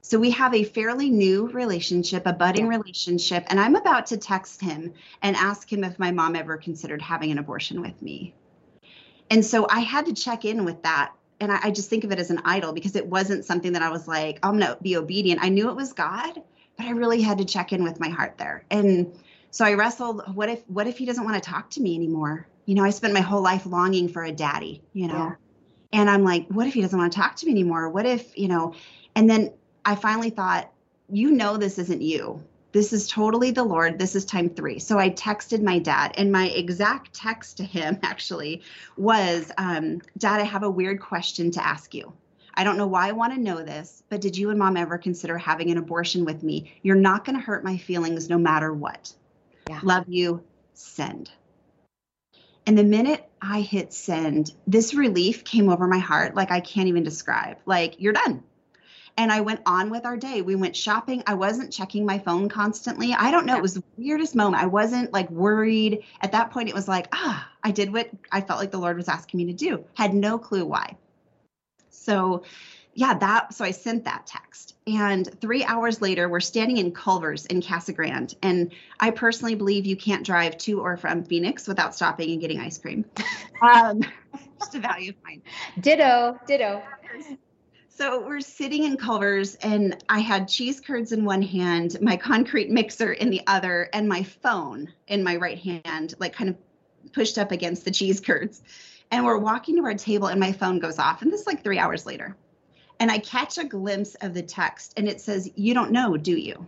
So 0.00 0.18
we 0.18 0.32
have 0.32 0.52
a 0.52 0.64
fairly 0.64 1.10
new 1.10 1.46
relationship, 1.46 2.26
a 2.26 2.32
budding 2.32 2.66
relationship, 2.66 3.44
and 3.50 3.60
I'm 3.60 3.76
about 3.76 4.06
to 4.06 4.16
text 4.16 4.60
him 4.60 4.94
and 5.22 5.36
ask 5.36 5.72
him 5.72 5.84
if 5.84 5.96
my 5.96 6.10
mom 6.10 6.34
ever 6.34 6.56
considered 6.56 7.02
having 7.02 7.30
an 7.30 7.38
abortion 7.38 7.80
with 7.80 8.02
me. 8.02 8.34
And 9.30 9.44
so 9.44 9.64
I 9.70 9.78
had 9.78 10.06
to 10.06 10.12
check 10.12 10.44
in 10.44 10.64
with 10.64 10.82
that 10.82 11.14
and 11.42 11.50
I, 11.50 11.58
I, 11.64 11.70
just 11.72 11.90
think 11.90 12.04
of 12.04 12.12
it 12.12 12.20
as 12.20 12.30
an 12.30 12.40
idol 12.44 12.72
because 12.72 12.94
it 12.94 13.04
wasn't 13.04 13.44
something 13.44 13.72
that 13.72 13.82
I 13.82 13.90
was 13.90 14.06
like, 14.06 14.38
I'm 14.44 14.58
gonna 14.58 14.78
be 14.80 14.96
obedient. 14.96 15.42
I 15.42 15.48
knew 15.48 15.68
it 15.70 15.74
was 15.74 15.92
God, 15.92 16.40
but 16.76 16.86
I 16.86 16.90
really 16.90 17.20
had 17.20 17.38
to 17.38 17.44
check 17.44 17.72
in 17.72 17.82
with 17.82 17.98
my 17.98 18.08
heart 18.08 18.38
there. 18.38 18.64
And 18.70 19.12
so 19.50 19.64
I 19.64 19.74
wrestled, 19.74 20.22
what 20.34 20.48
if 20.48 20.62
what 20.68 20.86
if 20.86 20.96
he 20.96 21.04
doesn't 21.04 21.24
want 21.24 21.42
to 21.42 21.50
talk 21.50 21.68
to 21.70 21.80
me 21.80 21.96
anymore? 21.96 22.46
You 22.66 22.76
know, 22.76 22.84
I 22.84 22.90
spent 22.90 23.12
my 23.12 23.20
whole 23.20 23.42
life 23.42 23.66
longing 23.66 24.08
for 24.08 24.22
a 24.22 24.30
daddy, 24.30 24.82
you 24.92 25.08
know. 25.08 25.14
Yeah. 25.14 25.34
And 25.94 26.08
I'm 26.08 26.22
like, 26.22 26.46
what 26.46 26.68
if 26.68 26.74
he 26.74 26.80
doesn't 26.80 26.98
want 26.98 27.12
to 27.12 27.18
talk 27.18 27.34
to 27.36 27.46
me 27.46 27.52
anymore? 27.52 27.90
What 27.90 28.06
if, 28.06 28.38
you 28.38 28.46
know, 28.46 28.74
and 29.16 29.28
then 29.28 29.52
I 29.84 29.96
finally 29.96 30.30
thought, 30.30 30.70
you 31.10 31.32
know 31.32 31.56
this 31.56 31.78
isn't 31.78 32.00
you 32.00 32.42
this 32.72 32.92
is 32.92 33.06
totally 33.06 33.50
the 33.50 33.62
Lord. 33.62 33.98
This 33.98 34.16
is 34.16 34.24
time 34.24 34.48
three. 34.48 34.78
So 34.78 34.98
I 34.98 35.10
texted 35.10 35.62
my 35.62 35.78
dad, 35.78 36.14
and 36.16 36.32
my 36.32 36.48
exact 36.48 37.14
text 37.14 37.58
to 37.58 37.64
him 37.64 37.98
actually 38.02 38.62
was 38.96 39.52
um, 39.58 40.00
Dad, 40.18 40.40
I 40.40 40.44
have 40.44 40.62
a 40.62 40.70
weird 40.70 41.00
question 41.00 41.50
to 41.52 41.64
ask 41.64 41.94
you. 41.94 42.12
I 42.54 42.64
don't 42.64 42.76
know 42.76 42.86
why 42.86 43.08
I 43.08 43.12
want 43.12 43.34
to 43.34 43.40
know 43.40 43.62
this, 43.62 44.02
but 44.08 44.20
did 44.20 44.36
you 44.36 44.50
and 44.50 44.58
mom 44.58 44.76
ever 44.76 44.98
consider 44.98 45.38
having 45.38 45.70
an 45.70 45.78
abortion 45.78 46.24
with 46.24 46.42
me? 46.42 46.72
You're 46.82 46.96
not 46.96 47.24
going 47.24 47.36
to 47.36 47.42
hurt 47.42 47.64
my 47.64 47.78
feelings 47.78 48.28
no 48.28 48.36
matter 48.36 48.72
what. 48.72 49.14
Yeah. 49.70 49.80
Love 49.82 50.04
you. 50.08 50.42
Send. 50.74 51.30
And 52.66 52.76
the 52.76 52.84
minute 52.84 53.28
I 53.40 53.60
hit 53.60 53.92
send, 53.92 54.52
this 54.66 54.94
relief 54.94 55.44
came 55.44 55.68
over 55.68 55.86
my 55.86 55.98
heart 55.98 56.34
like 56.34 56.50
I 56.50 56.60
can't 56.60 56.88
even 56.88 57.02
describe. 57.02 57.56
Like, 57.64 58.00
you're 58.00 58.12
done 58.12 58.44
and 59.16 59.30
I 59.30 59.40
went 59.40 59.60
on 59.66 59.90
with 59.90 60.06
our 60.06 60.16
day. 60.16 60.42
We 60.42 60.54
went 60.54 60.74
shopping. 60.74 61.22
I 61.26 61.34
wasn't 61.34 61.72
checking 61.72 62.06
my 62.06 62.18
phone 62.18 62.48
constantly. 62.48 63.12
I 63.12 63.30
don't 63.30 63.46
know. 63.46 63.56
It 63.56 63.62
was 63.62 63.74
the 63.74 63.84
weirdest 63.96 64.34
moment. 64.34 64.62
I 64.62 64.66
wasn't 64.66 65.12
like 65.12 65.30
worried. 65.30 66.04
At 66.20 66.32
that 66.32 66.50
point, 66.50 66.68
it 66.68 66.74
was 66.74 66.88
like, 66.88 67.08
ah, 67.12 67.48
I 67.62 67.70
did 67.70 67.92
what 67.92 68.10
I 68.30 68.40
felt 68.40 68.58
like 68.58 68.70
the 68.70 68.78
Lord 68.78 68.96
was 68.96 69.08
asking 69.08 69.38
me 69.38 69.46
to 69.46 69.52
do. 69.52 69.84
Had 69.94 70.14
no 70.14 70.38
clue 70.38 70.64
why. 70.64 70.96
So, 71.90 72.44
yeah, 72.94 73.14
that. 73.18 73.54
So 73.54 73.64
I 73.64 73.70
sent 73.70 74.04
that 74.04 74.26
text. 74.26 74.76
And 74.86 75.28
three 75.40 75.62
hours 75.64 76.00
later, 76.00 76.28
we're 76.28 76.40
standing 76.40 76.78
in 76.78 76.92
Culver's 76.92 77.46
in 77.46 77.62
Casa 77.62 77.92
Grande. 77.92 78.34
And 78.42 78.72
I 78.98 79.10
personally 79.10 79.54
believe 79.54 79.86
you 79.86 79.96
can't 79.96 80.24
drive 80.24 80.56
to 80.58 80.80
or 80.80 80.96
from 80.96 81.24
Phoenix 81.24 81.68
without 81.68 81.94
stopping 81.94 82.30
and 82.30 82.40
getting 82.40 82.60
ice 82.60 82.78
cream. 82.78 83.04
Um, 83.62 84.00
just 84.58 84.74
a 84.74 84.80
value 84.80 85.10
of 85.10 85.16
mine. 85.22 85.40
Ditto, 85.78 86.36
ditto. 86.48 86.82
So 87.94 88.26
we're 88.26 88.40
sitting 88.40 88.84
in 88.84 88.96
Culver's, 88.96 89.54
and 89.56 90.02
I 90.08 90.20
had 90.20 90.48
cheese 90.48 90.80
curds 90.80 91.12
in 91.12 91.26
one 91.26 91.42
hand, 91.42 91.98
my 92.00 92.16
concrete 92.16 92.70
mixer 92.70 93.12
in 93.12 93.28
the 93.28 93.42
other, 93.46 93.90
and 93.92 94.08
my 94.08 94.22
phone 94.22 94.90
in 95.08 95.22
my 95.22 95.36
right 95.36 95.58
hand, 95.58 96.14
like 96.18 96.32
kind 96.32 96.48
of 96.48 96.56
pushed 97.12 97.36
up 97.36 97.52
against 97.52 97.84
the 97.84 97.90
cheese 97.90 98.18
curds. 98.18 98.62
And 99.10 99.26
we're 99.26 99.36
walking 99.36 99.76
to 99.76 99.84
our 99.84 99.94
table, 99.94 100.28
and 100.28 100.40
my 100.40 100.52
phone 100.52 100.78
goes 100.78 100.98
off. 100.98 101.20
And 101.20 101.30
this 101.30 101.42
is 101.42 101.46
like 101.46 101.62
three 101.62 101.78
hours 101.78 102.06
later. 102.06 102.34
And 102.98 103.10
I 103.10 103.18
catch 103.18 103.58
a 103.58 103.64
glimpse 103.64 104.14
of 104.14 104.32
the 104.32 104.42
text, 104.42 104.94
and 104.96 105.06
it 105.06 105.20
says, 105.20 105.50
You 105.54 105.74
don't 105.74 105.92
know, 105.92 106.16
do 106.16 106.34
you? 106.34 106.66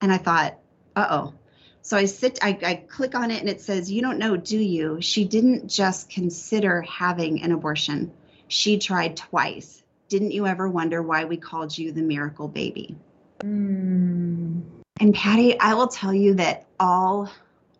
And 0.00 0.10
I 0.10 0.16
thought, 0.16 0.58
Uh 0.96 1.08
oh. 1.10 1.34
So 1.82 1.98
I 1.98 2.06
sit, 2.06 2.38
I, 2.40 2.58
I 2.62 2.74
click 2.76 3.14
on 3.14 3.30
it, 3.30 3.40
and 3.40 3.50
it 3.50 3.60
says, 3.60 3.92
You 3.92 4.00
don't 4.00 4.18
know, 4.18 4.38
do 4.38 4.58
you? 4.58 5.02
She 5.02 5.26
didn't 5.26 5.68
just 5.68 6.08
consider 6.08 6.80
having 6.80 7.42
an 7.42 7.52
abortion, 7.52 8.12
she 8.48 8.78
tried 8.78 9.18
twice 9.18 9.82
didn't 10.08 10.32
you 10.32 10.46
ever 10.46 10.68
wonder 10.68 11.02
why 11.02 11.24
we 11.24 11.36
called 11.36 11.76
you 11.76 11.92
the 11.92 12.02
miracle 12.02 12.48
baby? 12.48 12.96
Mm. 13.40 14.62
And 15.00 15.14
Patty, 15.14 15.58
I 15.58 15.74
will 15.74 15.88
tell 15.88 16.14
you 16.14 16.34
that 16.34 16.66
all 16.80 17.30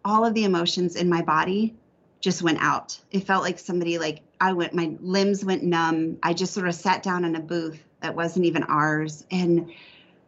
all 0.04 0.24
of 0.24 0.34
the 0.34 0.44
emotions 0.44 0.94
in 0.94 1.08
my 1.08 1.22
body 1.22 1.74
just 2.20 2.42
went 2.42 2.58
out. 2.60 3.00
It 3.10 3.20
felt 3.20 3.42
like 3.42 3.58
somebody 3.58 3.98
like 3.98 4.22
I 4.40 4.52
went 4.52 4.74
my 4.74 4.96
limbs 5.00 5.44
went 5.44 5.62
numb. 5.62 6.18
I 6.22 6.34
just 6.34 6.52
sort 6.52 6.68
of 6.68 6.74
sat 6.74 7.02
down 7.02 7.24
in 7.24 7.36
a 7.36 7.40
booth 7.40 7.82
that 8.00 8.14
wasn't 8.14 8.46
even 8.46 8.62
ours 8.64 9.24
and 9.30 9.72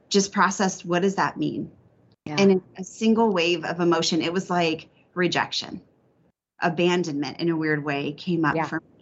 just 0.08 0.32
processed 0.32 0.84
what 0.84 1.02
does 1.02 1.16
that 1.16 1.36
mean? 1.36 1.70
Yeah. 2.24 2.36
And 2.38 2.62
a 2.76 2.84
single 2.84 3.30
wave 3.32 3.64
of 3.64 3.80
emotion, 3.80 4.22
it 4.22 4.32
was 4.32 4.50
like 4.50 4.88
rejection, 5.14 5.80
abandonment 6.60 7.40
in 7.40 7.48
a 7.48 7.56
weird 7.56 7.84
way 7.84 8.12
came 8.12 8.44
up 8.44 8.56
yeah. 8.56 8.66
for 8.66 8.80
me 8.80 8.97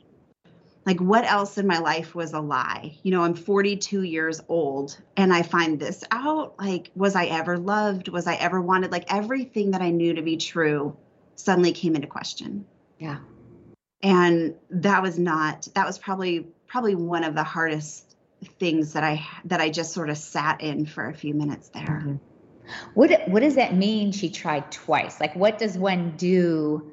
like 0.87 1.00
what 1.00 1.25
else 1.25 1.59
in 1.59 1.66
my 1.66 1.81
life 1.81 2.14
was 2.14 2.33
a 2.33 2.40
lie? 2.40 2.97
You 3.02 3.11
know 3.11 3.23
i'm 3.23 3.35
42 3.35 4.02
years 4.02 4.40
old 4.49 4.97
and 5.16 5.35
i 5.35 5.43
find 5.43 5.78
this 5.78 6.05
out 6.11 6.55
like 6.59 6.90
was 6.95 7.16
i 7.16 7.26
ever 7.26 7.59
loved? 7.59 8.09
Was 8.09 8.26
i 8.26 8.37
ever 8.37 8.61
wanted? 8.61 8.93
Like 8.93 9.12
everything 9.12 9.73
that 9.73 9.83
i 9.83 9.90
knew 9.90 10.14
to 10.14 10.23
be 10.23 10.37
true 10.37 10.97
suddenly 11.35 11.73
came 11.73 11.95
into 11.97 12.07
question. 12.07 12.64
Yeah. 12.99 13.19
And 14.02 14.55
that 14.71 15.02
was 15.02 15.19
not 15.19 15.69
that 15.75 15.87
was 15.87 15.99
probably 15.99 16.47
probably 16.66 16.95
one 16.95 17.25
of 17.25 17.35
the 17.35 17.45
hardest 17.45 18.16
things 18.59 18.93
that 18.93 19.02
i 19.02 19.26
that 19.47 19.61
i 19.61 19.69
just 19.71 19.93
sort 19.93 20.11
of 20.11 20.16
sat 20.16 20.61
in 20.61 20.87
for 20.87 21.09
a 21.09 21.14
few 21.14 21.35
minutes 21.35 21.69
there. 21.71 21.83
Mm-hmm. 21.83 22.16
what 22.95 23.28
what 23.28 23.40
does 23.40 23.57
that 23.57 23.75
mean 23.75 24.12
she 24.12 24.31
tried 24.31 24.71
twice? 24.71 25.21
Like 25.21 25.35
what 25.35 25.59
does 25.59 25.76
one 25.76 26.14
do 26.16 26.93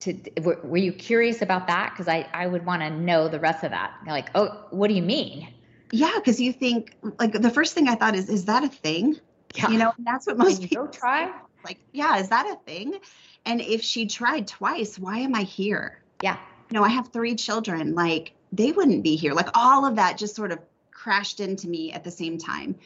to 0.00 0.16
were, 0.42 0.58
were 0.62 0.76
you 0.76 0.92
curious 0.92 1.42
about 1.42 1.66
that? 1.66 1.90
Because 1.92 2.08
i 2.08 2.26
i 2.32 2.46
would 2.46 2.64
want 2.64 2.82
to 2.82 2.90
know 2.90 3.28
the 3.28 3.40
rest 3.40 3.64
of 3.64 3.70
that. 3.70 3.94
You're 4.04 4.14
like 4.14 4.30
oh 4.34 4.66
what 4.70 4.88
do 4.88 4.94
you 4.94 5.02
mean? 5.02 5.48
Yeah 5.90 6.12
because 6.16 6.40
you 6.40 6.52
think 6.52 6.96
like 7.18 7.32
the 7.32 7.50
first 7.50 7.74
thing 7.74 7.88
i 7.88 7.94
thought 7.94 8.14
is 8.14 8.28
is 8.28 8.44
that 8.46 8.64
a 8.64 8.68
thing? 8.68 9.18
Yeah. 9.54 9.70
you 9.70 9.78
know 9.78 9.92
that's 9.98 10.26
what 10.26 10.38
most 10.38 10.62
people 10.62 10.84
go 10.84 10.90
try? 10.90 11.32
Like 11.64 11.78
yeah 11.92 12.18
is 12.18 12.28
that 12.28 12.46
a 12.46 12.56
thing? 12.70 12.98
And 13.44 13.60
if 13.60 13.82
she 13.82 14.06
tried 14.06 14.46
twice 14.46 14.98
why 14.98 15.18
am 15.18 15.34
i 15.34 15.42
here? 15.42 16.02
Yeah. 16.22 16.36
You 16.70 16.74
know 16.74 16.84
i 16.84 16.90
have 16.90 17.08
three 17.08 17.34
children. 17.34 17.94
Like 17.94 18.32
they 18.52 18.72
wouldn't 18.72 19.02
be 19.02 19.16
here. 19.16 19.34
Like 19.34 19.48
all 19.54 19.84
of 19.84 19.96
that 19.96 20.16
just 20.18 20.34
sort 20.34 20.52
of 20.52 20.58
crashed 20.90 21.40
into 21.40 21.68
me 21.68 21.92
at 21.92 22.04
the 22.04 22.10
same 22.10 22.38
time. 22.38 22.76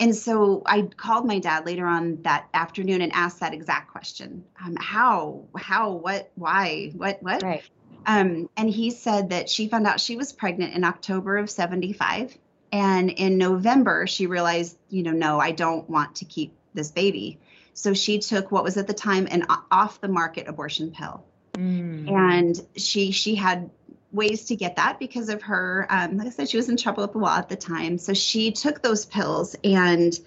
And 0.00 0.14
so 0.14 0.62
I 0.66 0.82
called 0.82 1.26
my 1.26 1.38
dad 1.38 1.66
later 1.66 1.86
on 1.86 2.22
that 2.22 2.48
afternoon 2.52 3.00
and 3.00 3.12
asked 3.12 3.40
that 3.40 3.54
exact 3.54 3.92
question: 3.92 4.44
um, 4.64 4.76
How? 4.76 5.44
How? 5.56 5.92
What? 5.92 6.30
Why? 6.34 6.90
What? 6.94 7.22
What? 7.22 7.42
Right. 7.42 7.62
Um, 8.06 8.50
and 8.56 8.68
he 8.68 8.90
said 8.90 9.30
that 9.30 9.48
she 9.48 9.68
found 9.68 9.86
out 9.86 10.00
she 10.00 10.16
was 10.16 10.32
pregnant 10.32 10.74
in 10.74 10.84
October 10.84 11.38
of 11.38 11.48
75. 11.50 12.36
And 12.72 13.10
in 13.10 13.38
November, 13.38 14.06
she 14.06 14.26
realized, 14.26 14.76
you 14.88 15.02
know, 15.02 15.12
no, 15.12 15.38
I 15.38 15.52
don't 15.52 15.88
want 15.88 16.16
to 16.16 16.24
keep 16.24 16.54
this 16.74 16.90
baby. 16.90 17.38
So 17.72 17.94
she 17.94 18.18
took 18.18 18.50
what 18.50 18.64
was 18.64 18.76
at 18.76 18.86
the 18.86 18.94
time 18.94 19.28
an 19.30 19.46
off 19.70 20.00
the 20.00 20.08
market 20.08 20.48
abortion 20.48 20.90
pill. 20.90 21.24
Mm. 21.54 22.10
And 22.10 22.60
she 22.76 23.12
she 23.12 23.36
had 23.36 23.70
ways 24.14 24.44
to 24.46 24.56
get 24.56 24.76
that 24.76 24.98
because 24.98 25.28
of 25.28 25.42
her 25.42 25.86
um, 25.90 26.16
like 26.16 26.28
i 26.28 26.30
said 26.30 26.48
she 26.48 26.56
was 26.56 26.68
in 26.68 26.76
trouble 26.76 27.02
with 27.02 27.12
the 27.12 27.18
law 27.18 27.36
at 27.36 27.48
the 27.48 27.56
time. 27.56 27.98
So 27.98 28.14
she 28.14 28.52
took 28.52 28.80
those 28.80 29.04
pills 29.04 29.56
and 29.64 30.18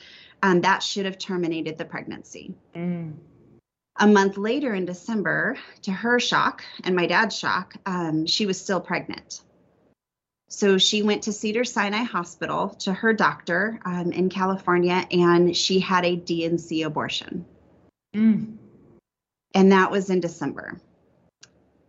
um, 0.44 0.62
that 0.62 0.84
should 0.84 1.06
have 1.06 1.18
terminated 1.18 1.78
the 1.78 1.86
pregnancy. 1.86 2.54
Mm. 2.76 3.16
a 4.00 4.08
month 4.08 4.38
later 4.38 4.74
in 4.76 4.86
december 4.86 5.58
to 5.84 5.92
her 5.92 6.20
shock 6.20 6.64
and 6.84 6.96
my 6.96 7.08
dad's 7.08 7.38
shock 7.38 7.76
um, 7.86 8.26
she 8.26 8.46
was 8.46 8.60
still 8.62 8.82
pregnant. 8.82 9.42
So 10.50 10.78
she 10.78 11.04
went 11.04 11.24
to 11.24 11.34
Cedars-Sinai 11.34 12.04
hospital 12.04 12.70
to 12.80 12.94
her 12.94 13.14
doctor 13.14 13.80
um, 13.86 14.12
in 14.12 14.30
california 14.30 15.08
and 15.12 15.56
she 15.56 15.80
had 15.80 16.06
a 16.06 16.16
D&C 16.16 16.84
abortion. 16.84 17.46
Mm. 18.16 18.58
and 19.54 19.72
that 19.72 19.92
was 19.92 20.10
in 20.10 20.20
december 20.20 20.82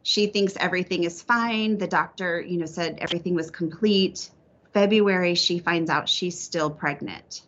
she 0.08 0.26
thinks 0.26 0.56
everything 0.56 1.04
is 1.04 1.20
fine. 1.20 1.76
The 1.76 1.86
doctor, 1.86 2.40
you 2.40 2.56
know, 2.56 2.64
said 2.64 2.96
everything 2.98 3.34
was 3.34 3.50
complete. 3.50 4.30
February, 4.72 5.34
she 5.34 5.58
finds 5.58 5.90
out 5.90 6.08
she's 6.08 6.40
still 6.40 6.70
pregnant. 6.70 7.42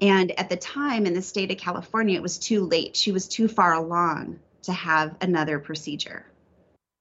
And 0.00 0.36
at 0.36 0.48
the 0.48 0.56
time 0.56 1.06
in 1.06 1.14
the 1.14 1.22
state 1.22 1.52
of 1.52 1.58
California, 1.58 2.16
it 2.16 2.22
was 2.22 2.38
too 2.38 2.66
late. 2.66 2.96
She 2.96 3.12
was 3.12 3.28
too 3.28 3.46
far 3.46 3.72
along 3.72 4.40
to 4.62 4.72
have 4.72 5.14
another 5.20 5.60
procedure. 5.60 6.26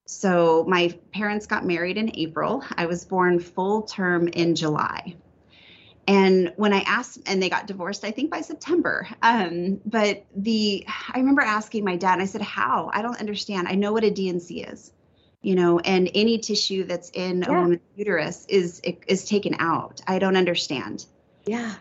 So 0.06 0.64
my 0.68 0.96
parents 1.12 1.48
got 1.48 1.66
married 1.66 1.98
in 1.98 2.16
April. 2.16 2.64
I 2.78 2.86
was 2.86 3.06
born 3.06 3.40
full 3.40 3.82
term 3.82 4.28
in 4.28 4.54
July. 4.54 5.16
And 6.08 6.52
when 6.58 6.74
I 6.74 6.82
asked, 6.82 7.20
and 7.26 7.42
they 7.42 7.50
got 7.50 7.68
divorced, 7.68 8.04
I 8.04 8.12
think 8.12 8.30
by 8.30 8.42
September. 8.42 9.08
Um, 9.22 9.80
but 9.86 10.26
the, 10.36 10.86
I 10.88 11.18
remember 11.18 11.42
asking 11.42 11.86
my 11.86 11.96
dad, 11.96 12.14
and 12.14 12.22
I 12.22 12.26
said, 12.26 12.42
"How? 12.42 12.90
I 12.94 13.02
don't 13.02 13.20
understand. 13.20 13.68
I 13.70 13.76
know 13.76 13.94
what 13.94 14.04
a 14.04 14.12
D&C 14.12 14.62
is, 14.62 14.92
you 15.42 15.56
know, 15.56 15.80
and 15.80 16.10
any 16.14 16.40
tissue 16.40 16.84
that's 16.84 17.10
in 17.12 17.42
yeah. 17.42 17.50
a 17.50 17.62
woman's 17.62 17.82
uterus 17.96 18.46
is 18.50 18.82
is 18.82 19.26
taken 19.26 19.56
out. 19.60 20.02
I 20.06 20.20
don't 20.20 20.36
understand." 20.36 21.06
Yeah. 21.46 21.76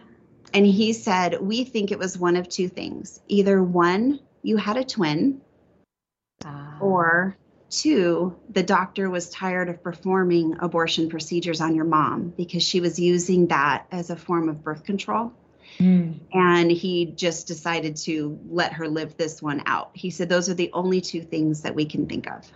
And 0.55 0.67
he 0.67 0.93
said, 0.93 1.41
"We 1.41 1.65
think 1.65 1.91
it 1.91 1.99
was 1.99 2.17
one 2.17 2.37
of 2.37 2.49
two 2.49 2.69
things. 2.69 3.21
Either 3.27 3.61
one, 3.61 4.21
you 4.43 4.57
had 4.57 4.77
a 4.77 4.85
twin, 4.85 5.41
uh. 6.45 6.79
or 6.81 7.37
Two, 7.73 8.37
the 8.51 8.63
doctor 8.63 9.09
was 9.09 9.31
tired 9.31 9.71
of 9.71 9.83
performing 9.83 10.57
abortion 10.61 11.09
procedures 11.09 11.63
on 11.63 11.75
your 11.75 11.87
mom 11.87 12.29
because 12.37 12.63
she 12.63 12.83
was 12.83 12.99
using 12.99 13.47
that 13.47 13.87
as 13.91 14.11
a 14.11 14.17
form 14.17 14.51
of 14.51 14.63
birth 14.63 14.85
control. 14.85 15.33
Mm. 15.79 16.21
And 16.35 16.71
he 16.71 17.07
just 17.07 17.47
decided 17.47 17.97
to 17.97 18.39
let 18.51 18.75
her 18.75 18.89
live 18.89 19.17
this 19.17 19.41
one 19.41 19.63
out. 19.65 19.91
He 19.95 20.11
said, 20.11 20.29
Those 20.29 20.51
are 20.51 20.55
the 20.55 20.71
only 20.75 21.01
two 21.01 21.23
things 21.23 21.63
that 21.63 21.75
we 21.75 21.87
can 21.87 22.07
think 22.07 22.31
of. 22.31 22.47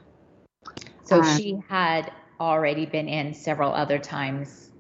So 1.04 1.22
um, 1.22 1.38
she 1.38 1.62
had 1.66 2.12
already 2.38 2.84
been 2.84 3.08
in 3.08 3.32
several 3.32 3.72
other 3.72 3.98
times 3.98 4.70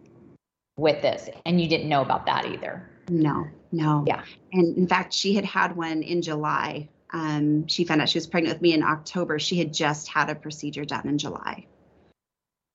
with 0.76 1.00
this, 1.00 1.30
and 1.46 1.58
you 1.58 1.66
didn't 1.66 1.88
know 1.88 2.02
about 2.02 2.26
that 2.26 2.44
either. 2.44 2.86
No, 3.08 3.46
no. 3.72 4.04
Yeah. 4.06 4.22
And 4.52 4.76
in 4.76 4.86
fact, 4.86 5.14
she 5.14 5.32
had 5.32 5.46
had 5.46 5.74
one 5.74 6.02
in 6.02 6.20
July 6.20 6.90
um, 7.12 7.66
she 7.66 7.84
found 7.84 8.02
out 8.02 8.08
she 8.08 8.18
was 8.18 8.26
pregnant 8.26 8.56
with 8.56 8.62
me 8.62 8.72
in 8.72 8.82
October. 8.82 9.38
She 9.38 9.58
had 9.58 9.72
just 9.72 10.08
had 10.08 10.30
a 10.30 10.34
procedure 10.34 10.84
done 10.84 11.08
in 11.08 11.18
July. 11.18 11.66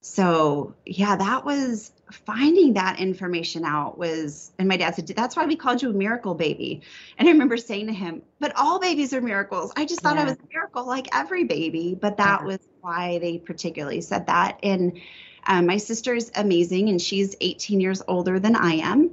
So, 0.03 0.73
yeah, 0.83 1.15
that 1.15 1.45
was 1.45 1.91
finding 2.11 2.73
that 2.73 2.99
information 2.99 3.63
out 3.63 3.99
was, 3.99 4.51
and 4.57 4.67
my 4.67 4.77
dad 4.77 4.95
said, 4.95 5.07
That's 5.07 5.35
why 5.35 5.45
we 5.45 5.55
called 5.55 5.81
you 5.81 5.91
a 5.91 5.93
miracle 5.93 6.33
baby. 6.33 6.81
And 7.19 7.27
I 7.27 7.31
remember 7.31 7.55
saying 7.57 7.87
to 7.87 7.93
him, 7.93 8.23
But 8.39 8.53
all 8.55 8.79
babies 8.79 9.13
are 9.13 9.21
miracles. 9.21 9.71
I 9.75 9.85
just 9.85 10.01
thought 10.01 10.15
yeah. 10.15 10.23
I 10.23 10.25
was 10.25 10.33
a 10.33 10.53
miracle 10.53 10.85
like 10.87 11.07
every 11.15 11.43
baby. 11.43 11.95
But 11.99 12.17
that 12.17 12.41
yeah. 12.41 12.47
was 12.47 12.59
why 12.81 13.19
they 13.19 13.37
particularly 13.37 14.01
said 14.01 14.25
that. 14.25 14.59
And 14.63 14.99
um, 15.45 15.67
my 15.67 15.77
sister's 15.77 16.31
amazing, 16.33 16.89
and 16.89 16.99
she's 16.99 17.35
18 17.39 17.79
years 17.79 18.01
older 18.07 18.39
than 18.39 18.55
I 18.55 18.75
am. 18.75 19.11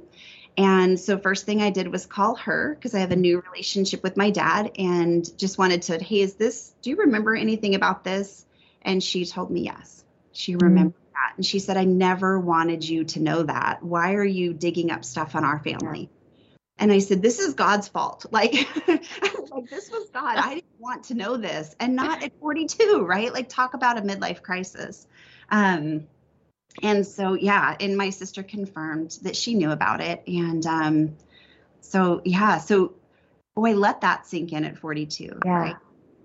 And 0.59 0.99
so, 0.99 1.17
first 1.17 1.45
thing 1.45 1.61
I 1.61 1.69
did 1.69 1.87
was 1.87 2.05
call 2.05 2.35
her 2.35 2.75
because 2.75 2.93
I 2.93 2.99
have 2.99 3.11
a 3.11 3.15
new 3.15 3.41
relationship 3.49 4.03
with 4.03 4.17
my 4.17 4.29
dad 4.29 4.71
and 4.77 5.25
just 5.37 5.57
wanted 5.57 5.83
to, 5.83 6.03
hey, 6.03 6.19
is 6.19 6.33
this, 6.33 6.73
do 6.81 6.89
you 6.89 6.97
remember 6.97 7.33
anything 7.33 7.75
about 7.75 8.03
this? 8.03 8.45
And 8.81 9.01
she 9.01 9.25
told 9.25 9.51
me 9.51 9.61
yes. 9.61 10.03
She 10.33 10.51
mm-hmm. 10.51 10.65
remembered 10.65 10.95
mm-hmm. 10.95 11.13
that. 11.13 11.37
And 11.37 11.45
she 11.45 11.59
said, 11.59 11.77
I 11.77 11.85
never 11.85 12.37
wanted 12.37 12.83
you 12.83 13.05
to 13.05 13.21
know 13.21 13.43
that. 13.43 13.83
Why 13.83 14.15
are 14.15 14.25
you 14.25 14.51
digging 14.51 14.91
up 14.91 15.05
stuff 15.05 15.33
on 15.33 15.45
our 15.45 15.59
family? 15.59 16.09
And 16.77 16.91
I 16.91 16.99
said, 16.99 17.21
This 17.21 17.39
is 17.39 17.53
God's 17.53 17.87
fault. 17.87 18.25
Like, 18.31 18.53
like 18.85 19.69
this 19.69 19.89
was 19.89 20.09
God. 20.09 20.35
I 20.39 20.55
didn't 20.55 20.65
want 20.77 21.05
to 21.05 21.13
know 21.13 21.37
this. 21.37 21.73
And 21.79 21.95
not 21.95 22.21
at 22.21 22.37
42, 22.41 23.05
right? 23.07 23.31
Like, 23.31 23.47
talk 23.47 23.75
about 23.75 23.97
a 23.97 24.01
midlife 24.01 24.41
crisis. 24.41 25.07
Um, 25.49 26.07
and 26.83 27.05
so 27.05 27.33
yeah 27.33 27.75
and 27.79 27.97
my 27.97 28.09
sister 28.09 28.43
confirmed 28.43 29.17
that 29.23 29.35
she 29.35 29.53
knew 29.53 29.71
about 29.71 30.01
it. 30.01 30.23
And 30.27 30.65
um 30.65 31.17
so 31.81 32.21
yeah 32.23 32.57
so 32.57 32.93
boy 33.55 33.73
let 33.73 34.01
that 34.01 34.25
sink 34.25 34.53
in 34.53 34.63
at 34.63 34.77
42 34.77 35.39
yeah. 35.43 35.51
right 35.51 35.75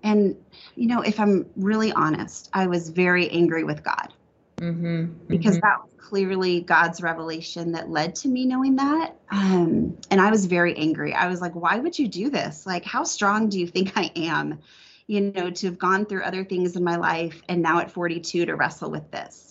and 0.03 0.35
you 0.75 0.87
know 0.87 1.01
if 1.01 1.19
i'm 1.19 1.47
really 1.55 1.91
honest 1.91 2.49
i 2.53 2.67
was 2.67 2.89
very 2.89 3.29
angry 3.29 3.63
with 3.63 3.83
god. 3.83 4.13
Mm-hmm, 4.57 5.27
because 5.27 5.57
mm-hmm. 5.57 5.67
that 5.67 5.81
was 5.83 5.89
clearly 5.97 6.61
god's 6.61 7.01
revelation 7.01 7.73
that 7.73 7.89
led 7.89 8.15
to 8.15 8.27
me 8.27 8.45
knowing 8.45 8.77
that. 8.77 9.15
Um 9.31 9.97
and 10.09 10.21
i 10.21 10.29
was 10.29 10.45
very 10.45 10.75
angry. 10.77 11.13
I 11.13 11.27
was 11.27 11.41
like 11.41 11.55
why 11.55 11.77
would 11.77 11.97
you 11.97 12.07
do 12.07 12.29
this? 12.29 12.65
Like 12.65 12.85
how 12.85 13.03
strong 13.03 13.49
do 13.49 13.59
you 13.59 13.67
think 13.67 13.93
i 13.95 14.11
am 14.15 14.59
you 15.07 15.21
know 15.21 15.51
to 15.51 15.67
have 15.67 15.77
gone 15.77 16.05
through 16.05 16.23
other 16.23 16.43
things 16.43 16.75
in 16.75 16.83
my 16.83 16.95
life 16.95 17.41
and 17.47 17.61
now 17.61 17.79
at 17.79 17.91
42 17.91 18.45
to 18.45 18.55
wrestle 18.55 18.89
with 18.89 19.11
this 19.11 19.44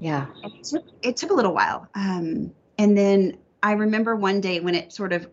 yeah. 0.00 0.26
It 0.42 0.64
took, 0.64 0.84
it 1.02 1.16
took 1.16 1.30
a 1.30 1.34
little 1.34 1.54
while. 1.54 1.88
Um, 1.94 2.52
and 2.78 2.96
then 2.96 3.38
I 3.62 3.72
remember 3.72 4.16
one 4.16 4.40
day 4.40 4.60
when 4.60 4.74
it 4.74 4.92
sort 4.92 5.12
of 5.12 5.28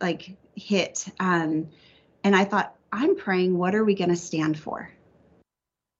like 0.00 0.36
hit, 0.54 1.06
um, 1.18 1.68
and 2.22 2.36
I 2.36 2.44
thought, 2.44 2.74
I'm 2.92 3.16
praying, 3.16 3.56
what 3.56 3.74
are 3.74 3.84
we 3.84 3.94
going 3.94 4.10
to 4.10 4.16
stand 4.16 4.58
for? 4.58 4.90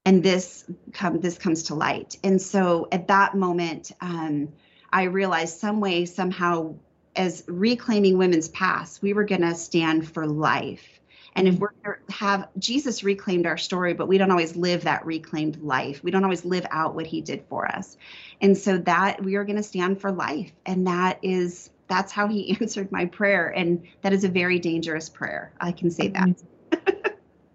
And 0.06 0.22
this 0.22 0.64
come 0.92 1.20
this 1.20 1.38
comes 1.38 1.64
to 1.64 1.74
light. 1.74 2.16
And 2.22 2.40
so 2.40 2.88
at 2.92 3.08
that 3.08 3.34
moment, 3.34 3.90
um, 4.00 4.50
I 4.92 5.04
realized 5.04 5.58
some 5.58 5.80
way, 5.80 6.04
somehow, 6.04 6.74
as 7.16 7.42
reclaiming 7.48 8.18
women's 8.18 8.48
past, 8.48 9.02
we 9.02 9.14
were 9.14 9.24
going 9.24 9.40
to 9.40 9.54
stand 9.54 10.12
for 10.12 10.26
life 10.26 10.93
and 11.36 11.48
if 11.48 11.58
we're 11.58 11.70
have 12.10 12.48
Jesus 12.58 13.02
reclaimed 13.02 13.46
our 13.46 13.56
story, 13.56 13.92
but 13.92 14.06
we 14.06 14.18
don't 14.18 14.30
always 14.30 14.54
live 14.54 14.84
that 14.84 15.04
reclaimed 15.04 15.62
life. 15.62 16.02
We 16.02 16.10
don't 16.10 16.22
always 16.22 16.44
live 16.44 16.66
out 16.70 16.94
what 16.94 17.06
he 17.06 17.20
did 17.20 17.44
for 17.48 17.66
us. 17.66 17.96
And 18.40 18.56
so 18.56 18.78
that 18.78 19.22
we 19.22 19.34
are 19.34 19.44
going 19.44 19.56
to 19.56 19.62
stand 19.62 20.00
for 20.00 20.12
life. 20.12 20.52
And 20.64 20.86
that 20.86 21.18
is 21.22 21.70
that's 21.88 22.12
how 22.12 22.28
he 22.28 22.56
answered 22.60 22.92
my 22.92 23.06
prayer. 23.06 23.48
And 23.48 23.84
that 24.02 24.12
is 24.12 24.24
a 24.24 24.28
very 24.28 24.58
dangerous 24.58 25.08
prayer. 25.08 25.52
I 25.60 25.72
can 25.72 25.90
say 25.90 26.08
that. 26.08 26.42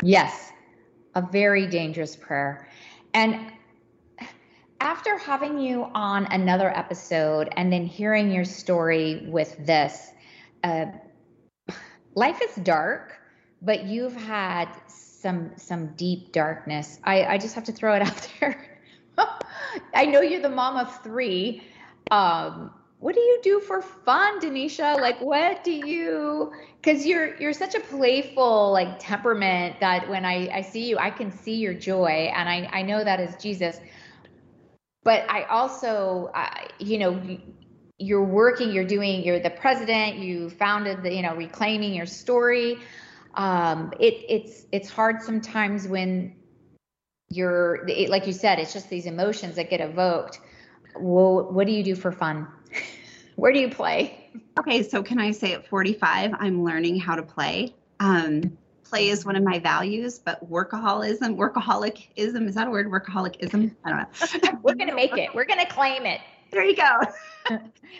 yes. 0.03 0.51
A 1.15 1.21
very 1.21 1.65
dangerous 1.67 2.15
prayer. 2.15 2.67
And 3.13 3.51
after 4.81 5.17
having 5.17 5.57
you 5.57 5.89
on 5.93 6.25
another 6.25 6.69
episode 6.69 7.49
and 7.55 7.71
then 7.71 7.85
hearing 7.85 8.31
your 8.31 8.45
story 8.45 9.25
with 9.27 9.65
this, 9.65 10.11
uh, 10.63 10.85
life 12.13 12.39
is 12.41 12.55
dark 12.63 13.18
but 13.61 13.85
you've 13.85 14.15
had 14.15 14.69
some 14.87 15.51
some 15.57 15.87
deep 15.95 16.31
darkness. 16.31 16.99
I, 17.03 17.25
I 17.25 17.37
just 17.37 17.55
have 17.55 17.65
to 17.65 17.71
throw 17.71 17.95
it 17.95 18.01
out 18.01 18.27
there. 18.39 18.65
I 19.93 20.05
know 20.05 20.21
you're 20.21 20.41
the 20.41 20.49
mom 20.49 20.77
of 20.77 21.03
three. 21.03 21.63
Um, 22.09 22.71
what 22.99 23.15
do 23.15 23.21
you 23.21 23.39
do 23.43 23.59
for 23.61 23.81
fun, 23.81 24.41
Denisha? 24.41 24.99
Like, 24.99 25.21
what 25.21 25.63
do 25.63 25.71
you? 25.71 26.51
Because 26.81 27.05
you're 27.05 27.35
you're 27.37 27.53
such 27.53 27.75
a 27.75 27.79
playful 27.79 28.71
like 28.71 28.99
temperament 28.99 29.79
that 29.79 30.09
when 30.09 30.25
I 30.25 30.49
I 30.53 30.61
see 30.61 30.89
you, 30.89 30.97
I 30.97 31.09
can 31.09 31.31
see 31.31 31.55
your 31.55 31.73
joy, 31.73 32.31
and 32.33 32.47
I 32.47 32.69
I 32.71 32.81
know 32.81 33.03
that 33.03 33.19
is 33.19 33.35
Jesus. 33.41 33.79
But 35.03 35.25
I 35.29 35.43
also, 35.43 36.29
I, 36.35 36.67
you 36.77 36.97
know, 36.97 37.39
you're 37.97 38.23
working, 38.23 38.71
you're 38.71 38.85
doing, 38.85 39.23
you're 39.23 39.39
the 39.39 39.49
president, 39.49 40.17
you 40.17 40.49
founded 40.49 41.03
the, 41.03 41.13
you 41.13 41.21
know, 41.21 41.35
reclaiming 41.35 41.93
your 41.93 42.05
story 42.05 42.77
um, 43.35 43.93
it, 43.99 44.25
it's 44.27 44.65
it's 44.71 44.89
hard 44.89 45.21
sometimes 45.21 45.87
when 45.87 46.35
you're 47.29 47.87
it, 47.87 48.09
like 48.09 48.25
you 48.27 48.33
said 48.33 48.59
it's 48.59 48.73
just 48.73 48.89
these 48.89 49.05
emotions 49.05 49.55
that 49.55 49.69
get 49.69 49.81
evoked 49.81 50.39
well 50.99 51.43
what 51.51 51.67
do 51.67 51.73
you 51.73 51.83
do 51.83 51.95
for 51.95 52.11
fun 52.11 52.47
Where 53.39 53.53
do 53.53 53.59
you 53.59 53.69
play? 53.69 54.29
Okay, 54.59 54.83
so 54.83 55.01
can 55.01 55.17
I 55.17 55.31
say 55.31 55.53
at 55.53 55.65
45, 55.65 56.35
I'm 56.37 56.65
learning 56.65 56.99
how 56.99 57.15
to 57.15 57.23
play. 57.23 57.73
Um, 58.01 58.57
play 58.83 59.07
is 59.07 59.25
one 59.25 59.37
of 59.37 59.43
my 59.43 59.59
values, 59.59 60.19
but 60.19 60.51
workaholism, 60.51 61.37
workaholicism, 61.37 62.47
is 62.47 62.55
that 62.55 62.67
a 62.67 62.69
word? 62.69 62.87
Workaholicism? 62.87 63.75
I 63.85 63.89
don't 63.89 63.97
know. 63.97 64.59
We're 64.61 64.75
going 64.75 64.89
to 64.89 64.95
make 64.95 65.17
it. 65.17 65.33
We're 65.33 65.45
going 65.45 65.65
to 65.65 65.71
claim 65.71 66.05
it. 66.05 66.19
There 66.51 66.63
you 66.63 66.75
go. 66.75 66.99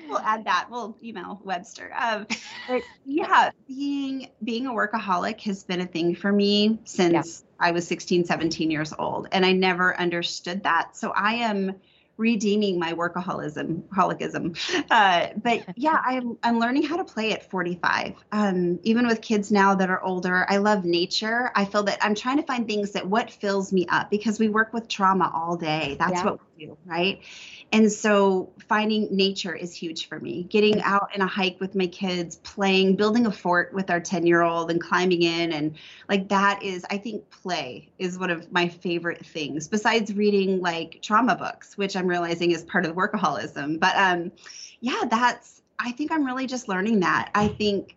we'll 0.10 0.20
add 0.20 0.46
that. 0.46 0.68
We'll 0.70 0.96
email 1.04 1.40
Webster. 1.44 1.92
Um, 1.98 2.28
but 2.68 2.82
yeah, 3.06 3.52
being 3.68 4.30
being 4.44 4.68
a 4.68 4.72
workaholic 4.72 5.42
has 5.42 5.64
been 5.64 5.82
a 5.82 5.86
thing 5.86 6.16
for 6.16 6.32
me 6.32 6.80
since 6.84 7.44
yeah. 7.60 7.68
I 7.68 7.72
was 7.72 7.88
16, 7.88 8.26
17 8.26 8.72
years 8.72 8.94
old, 8.98 9.28
and 9.32 9.46
I 9.46 9.52
never 9.52 10.00
understood 10.00 10.64
that. 10.64 10.96
So 10.96 11.12
I 11.12 11.36
am 11.36 11.76
redeeming 12.20 12.78
my 12.78 12.92
workaholism 12.92 13.82
holicism 13.94 14.54
uh, 14.92 15.28
but 15.42 15.64
yeah 15.78 16.02
I'm, 16.04 16.38
I'm 16.44 16.60
learning 16.60 16.84
how 16.84 16.98
to 16.98 17.06
play 17.06 17.32
at 17.32 17.50
45 17.50 18.14
um, 18.34 18.78
even 18.84 19.08
with 19.08 19.22
kids 19.22 19.54
now 19.54 19.74
that 19.76 19.90
are 19.90 20.04
older 20.04 20.46
i 20.50 20.58
love 20.58 20.84
nature 20.84 21.50
i 21.56 21.64
feel 21.64 21.82
that 21.84 21.98
i'm 22.02 22.14
trying 22.14 22.36
to 22.36 22.44
find 22.44 22.68
things 22.68 22.92
that 22.92 23.08
what 23.08 23.32
fills 23.32 23.72
me 23.72 23.86
up 23.88 24.12
because 24.12 24.38
we 24.38 24.50
work 24.50 24.74
with 24.74 24.90
trauma 24.90 25.32
all 25.34 25.56
day 25.56 25.96
that's 25.98 26.12
yeah. 26.12 26.26
what 26.26 26.40
do 26.60 26.78
right 26.86 27.24
and 27.72 27.92
so 27.92 28.52
finding 28.68 29.16
nature 29.16 29.54
is 29.54 29.76
huge 29.76 30.08
for 30.08 30.20
me. 30.20 30.44
Getting 30.44 30.82
out 30.82 31.10
in 31.14 31.22
a 31.22 31.28
hike 31.28 31.60
with 31.60 31.76
my 31.76 31.86
kids, 31.88 32.38
playing, 32.38 32.96
building 32.96 33.28
a 33.28 33.32
fort 33.32 33.74
with 33.74 33.92
our 33.92 34.00
10 34.00 34.26
year 34.26 34.42
old 34.42 34.72
and 34.72 34.82
climbing 34.82 35.22
in. 35.22 35.54
And 35.54 35.76
like 36.08 36.30
that 36.30 36.64
is, 36.64 36.86
I 36.90 36.98
think 36.98 37.30
play 37.30 37.92
is 38.00 38.18
one 38.18 38.32
of 38.32 38.52
my 38.52 38.68
favorite 38.68 39.26
things 39.26 39.68
besides 39.68 40.14
reading 40.14 40.62
like 40.62 41.00
trauma 41.04 41.36
books, 41.36 41.78
which 41.78 41.96
I'm 41.96 42.08
realizing 42.08 42.52
is 42.52 42.64
part 42.64 42.86
of 42.86 42.96
the 42.96 43.00
workaholism. 43.00 43.80
But 43.80 43.96
um, 43.96 44.32
yeah, 44.80 45.04
that's, 45.10 45.62
I 45.78 45.92
think 45.92 46.12
I'm 46.12 46.26
really 46.26 46.48
just 46.48 46.68
learning 46.68 47.02
that. 47.02 47.30
I 47.36 47.50
think 47.50 47.96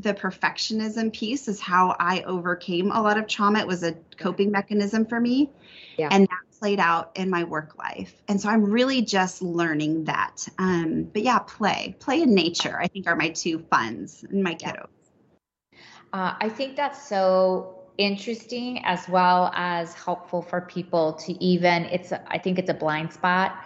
the 0.00 0.14
perfectionism 0.14 1.12
piece 1.12 1.48
is 1.48 1.60
how 1.60 1.96
I 1.98 2.22
overcame 2.22 2.92
a 2.92 3.02
lot 3.02 3.18
of 3.18 3.26
trauma. 3.26 3.58
It 3.58 3.66
was 3.66 3.82
a 3.82 3.94
coping 4.16 4.52
mechanism 4.52 5.06
for 5.06 5.18
me. 5.18 5.50
Yeah. 5.96 6.08
And 6.12 6.28
that 6.28 6.47
played 6.58 6.80
out 6.80 7.12
in 7.14 7.30
my 7.30 7.44
work 7.44 7.78
life. 7.78 8.22
And 8.28 8.40
so 8.40 8.48
I'm 8.48 8.64
really 8.64 9.02
just 9.02 9.42
learning 9.42 10.04
that. 10.04 10.46
Um, 10.58 11.04
but 11.12 11.22
yeah, 11.22 11.38
play, 11.38 11.96
play 11.98 12.22
in 12.22 12.34
nature, 12.34 12.78
I 12.80 12.88
think 12.88 13.06
are 13.06 13.16
my 13.16 13.28
two 13.30 13.60
funds 13.70 14.24
and 14.28 14.42
my 14.42 14.54
kiddos. 14.54 14.88
Uh, 16.12 16.34
I 16.40 16.48
think 16.48 16.76
that's 16.76 17.08
so 17.08 17.74
interesting 17.98 18.84
as 18.84 19.08
well 19.08 19.52
as 19.54 19.92
helpful 19.94 20.42
for 20.42 20.60
people 20.62 21.14
to 21.14 21.32
even, 21.44 21.84
it's, 21.84 22.12
I 22.12 22.38
think 22.38 22.58
it's 22.58 22.70
a 22.70 22.74
blind 22.74 23.12
spot 23.12 23.64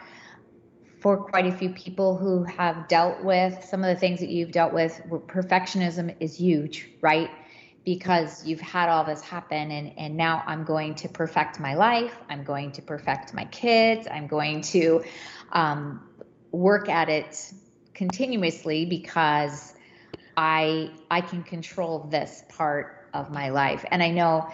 for 1.00 1.16
quite 1.16 1.46
a 1.46 1.52
few 1.52 1.70
people 1.70 2.16
who 2.16 2.44
have 2.44 2.88
dealt 2.88 3.22
with 3.24 3.64
some 3.64 3.82
of 3.84 3.94
the 3.94 3.98
things 3.98 4.20
that 4.20 4.28
you've 4.28 4.52
dealt 4.52 4.72
with. 4.72 5.00
Perfectionism 5.26 6.14
is 6.20 6.36
huge, 6.36 6.88
right? 7.00 7.30
Because 7.84 8.46
you've 8.46 8.60
had 8.60 8.88
all 8.88 9.04
this 9.04 9.20
happen 9.20 9.70
and 9.70 9.92
and 9.98 10.16
now 10.16 10.42
I'm 10.46 10.64
going 10.64 10.94
to 10.96 11.08
perfect 11.08 11.58
my 11.58 11.74
life. 11.74 12.14
I'm 12.28 12.44
going 12.44 12.72
to 12.72 12.82
perfect 12.82 13.34
my 13.34 13.44
kids. 13.46 14.06
I'm 14.10 14.26
going 14.26 14.62
to 14.62 15.04
um, 15.52 16.08
work 16.52 16.88
at 16.88 17.08
it 17.08 17.52
continuously 17.94 18.84
because 18.84 19.74
I 20.36 20.90
I 21.10 21.20
can 21.20 21.42
control 21.42 22.00
this 22.10 22.44
part 22.48 23.08
of 23.14 23.30
my 23.30 23.50
life. 23.50 23.84
And 23.90 24.02
I 24.02 24.10
know 24.10 24.48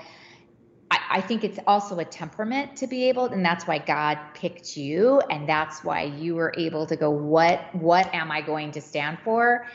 I, 0.90 0.98
I 1.10 1.20
think 1.20 1.44
it's 1.44 1.58
also 1.66 1.98
a 1.98 2.04
temperament 2.04 2.76
to 2.76 2.86
be 2.86 3.08
able 3.08 3.26
and 3.26 3.44
that's 3.44 3.66
why 3.66 3.78
God 3.78 4.18
picked 4.34 4.76
you 4.76 5.20
and 5.30 5.48
that's 5.48 5.84
why 5.84 6.04
you 6.04 6.34
were 6.34 6.54
able 6.56 6.86
to 6.86 6.96
go 6.96 7.10
what 7.10 7.74
what 7.74 8.12
am 8.14 8.30
I 8.30 8.40
going 8.40 8.72
to 8.72 8.80
stand 8.80 9.18
for 9.20 9.66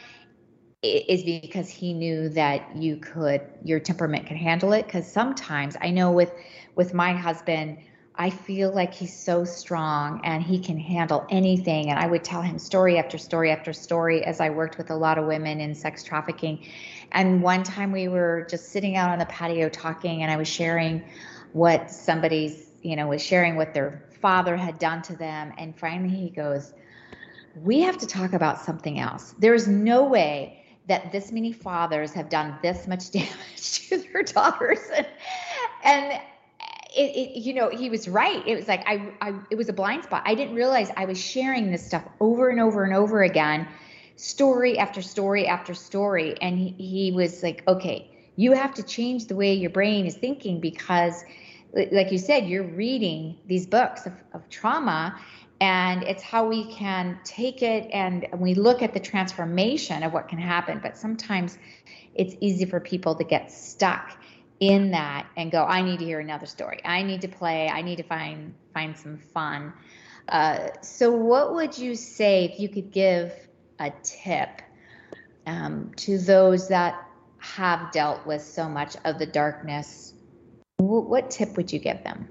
is 0.84 1.24
because 1.24 1.70
he 1.70 1.94
knew 1.94 2.28
that 2.30 2.76
you 2.76 2.98
could 2.98 3.42
your 3.64 3.80
temperament 3.80 4.28
could 4.28 4.38
handle 4.38 4.74
it. 4.74 4.86
Because 4.86 5.10
sometimes 5.10 5.78
i 5.82 5.90
know 5.90 6.12
with 6.12 6.34
with 6.76 6.94
my 6.94 7.14
husband 7.14 7.78
i 8.16 8.30
feel 8.30 8.72
like 8.72 8.94
he's 8.94 9.18
so 9.18 9.46
strong 9.46 10.22
and 10.24 10.44
he 10.44 10.60
can 10.60 10.78
handle 10.78 11.26
anything. 11.30 11.90
And 11.90 11.98
i 11.98 12.06
would 12.06 12.24
tell 12.24 12.42
him 12.42 12.60
story 12.60 12.98
after 12.98 13.18
story 13.18 13.50
after 13.52 13.72
story 13.72 14.26
as 14.26 14.42
i 14.42 14.50
worked 14.50 14.78
with 14.78 14.90
a 14.92 14.96
lot 14.96 15.18
of 15.18 15.26
women 15.26 15.62
in 15.62 15.74
sex 15.74 16.04
trafficking. 16.04 16.66
And 17.14 17.42
one 17.42 17.64
time 17.64 17.92
we 17.92 18.08
were 18.10 18.46
just 18.50 18.70
sitting 18.70 18.98
out 18.98 19.10
on 19.10 19.20
the 19.20 19.26
patio 19.26 19.70
talking 19.70 20.22
and 20.22 20.32
i 20.32 20.36
was 20.36 20.48
sharing 20.50 21.02
what 21.54 21.90
somebody's 21.90 22.72
you 22.82 22.98
know 22.98 23.08
was 23.08 23.24
sharing 23.24 23.56
what 23.56 23.74
their 23.74 24.04
father 24.20 24.58
had 24.58 24.80
done 24.80 25.02
to 25.04 25.16
them. 25.16 25.54
And 25.58 25.78
finally 25.78 26.16
he 26.16 26.30
goes 26.30 26.74
we 27.56 27.82
have 27.82 28.00
to 28.00 28.08
talk 28.08 28.34
about 28.34 28.60
something 28.60 29.00
else. 29.00 29.36
There's 29.38 29.68
no 29.68 30.06
way 30.06 30.63
that 30.88 31.12
this 31.12 31.32
many 31.32 31.52
fathers 31.52 32.14
have 32.14 32.30
done 32.30 32.58
this 32.62 32.88
much 32.88 33.12
damage 33.12 33.88
to 33.90 33.98
their 33.98 34.24
daughters. 34.24 34.80
And, 34.96 35.08
and 35.84 36.22
it, 36.96 37.16
it, 37.16 37.40
you 37.40 37.54
know 37.54 37.70
he 37.70 37.90
was 37.90 38.08
right. 38.08 38.46
It 38.48 38.56
was 38.56 38.68
like 38.68 38.84
I, 38.86 39.12
I 39.22 39.34
it 39.50 39.56
was 39.56 39.70
a 39.70 39.74
blind 39.74 40.04
spot. 40.04 40.24
I 40.26 40.36
didn't 40.36 40.56
realize 40.56 40.92
i 40.96 41.06
was 41.06 41.20
sharing 41.20 41.72
this 41.72 41.86
stuff 41.86 42.04
over 42.20 42.50
and 42.50 42.60
over 42.60 42.84
and 42.84 42.94
over 42.94 43.24
again 43.24 43.68
story 44.16 44.78
after 44.78 45.02
story 45.02 45.48
after 45.48 45.74
story. 45.74 46.36
And 46.40 46.58
he, 46.60 46.70
he 46.78 47.12
was 47.12 47.42
like 47.42 47.64
okay 47.68 48.10
you 48.36 48.54
have 48.54 48.74
to 48.74 48.84
change 48.84 49.28
the 49.28 49.36
way 49.36 49.54
your 49.54 49.70
brain 49.70 50.06
is 50.06 50.16
thinking 50.16 50.60
because 50.60 51.24
like 51.92 52.12
you 52.12 52.18
said 52.18 52.48
you're 52.48 52.64
reading 52.64 53.38
these 53.48 53.66
books 53.66 54.06
of, 54.06 54.14
of 54.34 54.48
trauma 54.50 55.20
and 55.64 56.04
it's 56.04 56.22
how 56.22 56.46
we 56.46 56.66
can 56.74 57.18
take 57.24 57.62
it 57.62 57.90
and 57.94 58.28
we 58.38 58.54
look 58.54 58.82
at 58.82 58.94
the 58.94 59.00
transformation 59.00 60.04
of 60.04 60.12
what 60.12 60.28
can 60.28 60.38
happen. 60.38 60.82
But 60.84 60.98
sometimes 60.98 61.58
it's 62.16 62.36
easy 62.42 62.66
for 62.66 62.82
people 62.82 63.16
to 63.16 63.24
get 63.24 63.50
stuck 63.50 64.18
in 64.60 64.92
that 64.92 65.26
and 65.36 65.52
go 65.52 65.66
i 65.66 65.82
need 65.82 66.00
to 66.00 66.06
hear 66.06 66.20
another 66.20 66.46
story. 66.46 66.82
I 66.84 67.02
need 67.02 67.22
to 67.22 67.30
play. 67.30 67.70
I 67.70 67.82
need 67.82 67.96
to 67.96 68.04
find 68.04 68.54
find 68.74 68.98
some 68.98 69.18
fun. 69.18 69.72
Uh, 70.28 70.68
so 70.82 71.12
what 71.12 71.54
would 71.56 71.78
you 71.78 71.96
say 71.96 72.44
if 72.44 72.60
you 72.60 72.68
could 72.68 72.92
give 72.92 73.32
a 73.80 73.90
tip 74.04 74.62
um, 75.48 75.92
to 75.96 76.18
those 76.18 76.68
that 76.68 77.08
have 77.38 77.90
dealt 77.94 78.26
with 78.26 78.42
so 78.42 78.68
much 78.68 78.98
of 79.06 79.18
the 79.18 79.26
darkness? 79.26 80.14
What 80.80 81.32
tip 81.32 81.56
would 81.56 81.72
you 81.72 81.80
give 81.80 82.04
them 82.04 82.28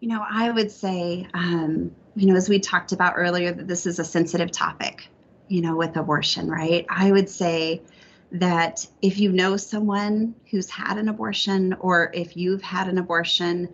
you 0.00 0.08
know, 0.08 0.24
I 0.28 0.50
would 0.50 0.70
say, 0.70 1.26
um, 1.34 1.94
you 2.14 2.26
know, 2.26 2.36
as 2.36 2.48
we 2.48 2.58
talked 2.58 2.92
about 2.92 3.14
earlier, 3.16 3.52
that 3.52 3.66
this 3.66 3.86
is 3.86 3.98
a 3.98 4.04
sensitive 4.04 4.50
topic, 4.50 5.08
you 5.48 5.62
know, 5.62 5.76
with 5.76 5.96
abortion, 5.96 6.48
right? 6.48 6.86
I 6.88 7.12
would 7.12 7.28
say 7.28 7.82
that 8.32 8.86
if 9.02 9.18
you 9.18 9.32
know 9.32 9.56
someone 9.56 10.34
who's 10.50 10.68
had 10.68 10.98
an 10.98 11.08
abortion 11.08 11.74
or 11.74 12.10
if 12.12 12.36
you've 12.36 12.62
had 12.62 12.88
an 12.88 12.98
abortion, 12.98 13.68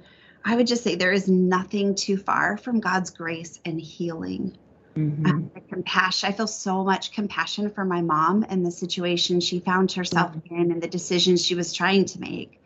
I 0.45 0.57
would 0.57 0.67
just 0.67 0.85
say 0.85 0.95
there 0.95 1.13
is 1.13 1.29
nothing 1.29 1.95
too 1.95 2.17
far 2.17 2.57
from 2.57 2.81
God's 2.81 3.11
grace 3.11 3.61
and 3.65 3.81
healing. 3.81 4.57
Mm-hmm. 4.97 5.27
Um, 5.27 5.51
compassion. 5.71 6.29
I 6.29 6.33
feel 6.33 6.47
so 6.47 6.85
much 6.85 7.13
compassion 7.13 7.71
for 7.71 7.83
my 7.83 8.03
mom 8.03 8.45
and 8.51 8.65
the 8.65 8.71
situation 8.71 9.41
she 9.41 9.59
found 9.59 9.91
herself 9.93 10.33
mm-hmm. 10.33 10.55
in 10.55 10.71
and 10.71 10.83
the 10.83 10.89
decisions 10.89 11.43
she 11.45 11.55
was 11.55 11.73
trying 11.73 12.05
to 12.05 12.21
make 12.21 12.62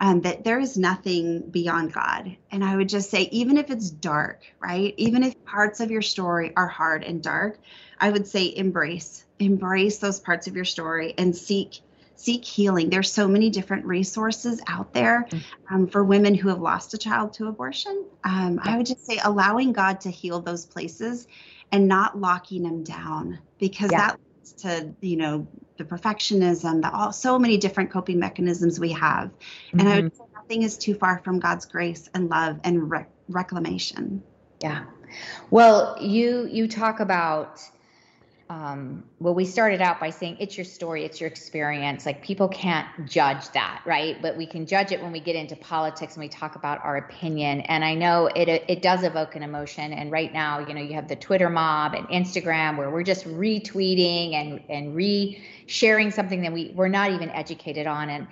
um, 0.00 0.22
that 0.22 0.44
there 0.44 0.58
is 0.58 0.78
nothing 0.78 1.50
beyond 1.50 1.92
God. 1.92 2.36
And 2.50 2.64
I 2.64 2.76
would 2.76 2.88
just 2.88 3.10
say, 3.10 3.22
even 3.32 3.58
if 3.58 3.70
it's 3.70 3.90
dark, 3.90 4.40
right? 4.58 4.94
Even 4.96 5.22
if 5.22 5.44
parts 5.44 5.80
of 5.80 5.90
your 5.90 6.02
story 6.02 6.52
are 6.56 6.66
hard 6.66 7.04
and 7.04 7.22
dark, 7.22 7.58
I 8.00 8.10
would 8.10 8.26
say 8.26 8.54
embrace, 8.56 9.24
embrace 9.38 9.98
those 9.98 10.18
parts 10.18 10.46
of 10.46 10.56
your 10.56 10.64
story 10.64 11.14
and 11.18 11.36
seek 11.36 11.80
seek 12.16 12.44
healing. 12.44 12.90
There's 12.90 13.10
so 13.10 13.26
many 13.26 13.48
different 13.48 13.86
resources 13.86 14.60
out 14.66 14.92
there 14.92 15.26
um, 15.70 15.86
for 15.86 16.04
women 16.04 16.34
who 16.34 16.50
have 16.50 16.60
lost 16.60 16.92
a 16.92 16.98
child 16.98 17.32
to 17.34 17.48
abortion. 17.48 18.04
Um, 18.24 18.60
I 18.62 18.76
would 18.76 18.84
just 18.84 19.06
say 19.06 19.18
allowing 19.24 19.72
God 19.72 20.02
to 20.02 20.10
heal 20.10 20.38
those 20.40 20.66
places 20.66 21.26
and 21.72 21.88
not 21.88 22.20
locking 22.20 22.62
them 22.62 22.84
down 22.84 23.38
because 23.58 23.90
yeah. 23.90 24.08
that 24.08 24.20
to 24.52 24.94
you 25.00 25.16
know 25.16 25.46
the 25.76 25.84
perfectionism, 25.84 26.82
the 26.82 26.90
all 26.92 27.12
so 27.12 27.38
many 27.38 27.56
different 27.56 27.90
coping 27.90 28.18
mechanisms 28.18 28.78
we 28.78 28.92
have. 28.92 29.30
And 29.72 29.80
mm-hmm. 29.80 29.88
I 29.88 29.96
would 29.96 30.04
mm-hmm. 30.12 30.16
say 30.16 30.24
nothing 30.34 30.62
is 30.62 30.78
too 30.78 30.94
far 30.94 31.20
from 31.24 31.38
God's 31.38 31.66
grace 31.66 32.08
and 32.14 32.28
love 32.28 32.60
and 32.64 32.90
re- 32.90 33.06
reclamation. 33.28 34.22
Yeah. 34.62 34.84
Well, 35.50 35.96
you 36.00 36.46
you 36.50 36.68
talk 36.68 37.00
about 37.00 37.60
um, 38.50 39.04
well, 39.20 39.32
we 39.32 39.44
started 39.44 39.80
out 39.80 40.00
by 40.00 40.10
saying 40.10 40.38
it's 40.40 40.58
your 40.58 40.64
story, 40.64 41.04
it's 41.04 41.20
your 41.20 41.28
experience. 41.28 42.04
Like 42.04 42.20
people 42.20 42.48
can't 42.48 42.88
judge 43.06 43.48
that, 43.52 43.80
right? 43.86 44.20
But 44.20 44.36
we 44.36 44.44
can 44.44 44.66
judge 44.66 44.90
it 44.90 45.00
when 45.00 45.12
we 45.12 45.20
get 45.20 45.36
into 45.36 45.54
politics 45.54 46.14
and 46.14 46.20
we 46.20 46.28
talk 46.28 46.56
about 46.56 46.84
our 46.84 46.96
opinion. 46.96 47.60
And 47.60 47.84
I 47.84 47.94
know 47.94 48.26
it 48.26 48.48
it 48.48 48.82
does 48.82 49.04
evoke 49.04 49.36
an 49.36 49.44
emotion. 49.44 49.92
And 49.92 50.10
right 50.10 50.32
now, 50.32 50.58
you 50.58 50.74
know, 50.74 50.80
you 50.80 50.94
have 50.94 51.06
the 51.06 51.14
Twitter 51.14 51.48
mob 51.48 51.94
and 51.94 52.08
Instagram 52.08 52.76
where 52.76 52.90
we're 52.90 53.04
just 53.04 53.24
retweeting 53.24 54.34
and 54.34 54.60
and 54.68 54.96
re-sharing 54.96 56.10
something 56.10 56.42
that 56.42 56.52
we 56.52 56.72
we're 56.74 56.88
not 56.88 57.12
even 57.12 57.30
educated 57.30 57.86
on. 57.86 58.10
And 58.10 58.26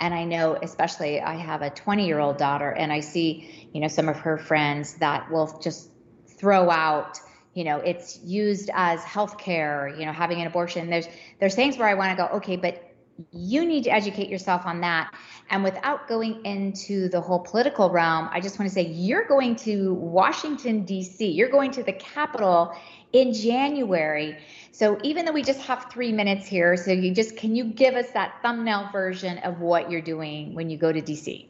and 0.00 0.12
I 0.12 0.24
know, 0.24 0.58
especially, 0.60 1.20
I 1.20 1.36
have 1.36 1.62
a 1.62 1.70
20 1.70 2.08
year 2.08 2.18
old 2.18 2.38
daughter, 2.38 2.70
and 2.70 2.92
I 2.92 2.98
see, 2.98 3.68
you 3.72 3.80
know, 3.80 3.88
some 3.88 4.08
of 4.08 4.16
her 4.16 4.36
friends 4.36 4.94
that 4.94 5.30
will 5.30 5.60
just 5.60 5.90
throw 6.26 6.70
out 6.70 7.20
you 7.54 7.64
know 7.64 7.78
it's 7.78 8.18
used 8.22 8.70
as 8.72 9.00
healthcare 9.00 9.98
you 9.98 10.06
know 10.06 10.12
having 10.12 10.40
an 10.40 10.46
abortion. 10.46 10.90
There's 10.90 11.08
there's 11.38 11.54
things 11.54 11.76
where 11.76 11.88
i 11.88 11.94
want 11.94 12.16
to 12.16 12.16
go 12.16 12.36
okay 12.36 12.56
but 12.56 12.86
you 13.32 13.66
need 13.66 13.84
to 13.84 13.90
educate 13.90 14.30
yourself 14.30 14.64
on 14.64 14.80
that. 14.80 15.12
And 15.50 15.62
without 15.62 16.08
going 16.08 16.42
into 16.46 17.10
the 17.10 17.20
whole 17.20 17.40
political 17.40 17.90
realm 17.90 18.28
i 18.32 18.40
just 18.40 18.58
want 18.58 18.68
to 18.68 18.74
say 18.74 18.86
you're 18.86 19.26
going 19.26 19.56
to 19.56 19.94
washington 19.94 20.84
d.c 20.84 21.28
you're 21.28 21.50
going 21.50 21.72
to 21.72 21.82
the 21.82 21.92
capitol 21.92 22.74
in 23.12 23.32
january. 23.32 24.38
So 24.72 24.98
even 25.02 25.24
though 25.24 25.32
we 25.32 25.42
just 25.42 25.60
have 25.62 25.90
three 25.90 26.12
minutes 26.12 26.46
here 26.46 26.76
so 26.76 26.92
you 26.92 27.12
just 27.12 27.36
can 27.36 27.56
you 27.56 27.64
give 27.64 27.94
us 27.94 28.10
that 28.12 28.36
thumbnail 28.42 28.88
version 28.92 29.38
of 29.38 29.60
what 29.60 29.90
you're 29.90 30.00
doing 30.00 30.54
when 30.54 30.70
you 30.70 30.78
go 30.78 30.92
to 30.92 31.02
dc 31.02 31.49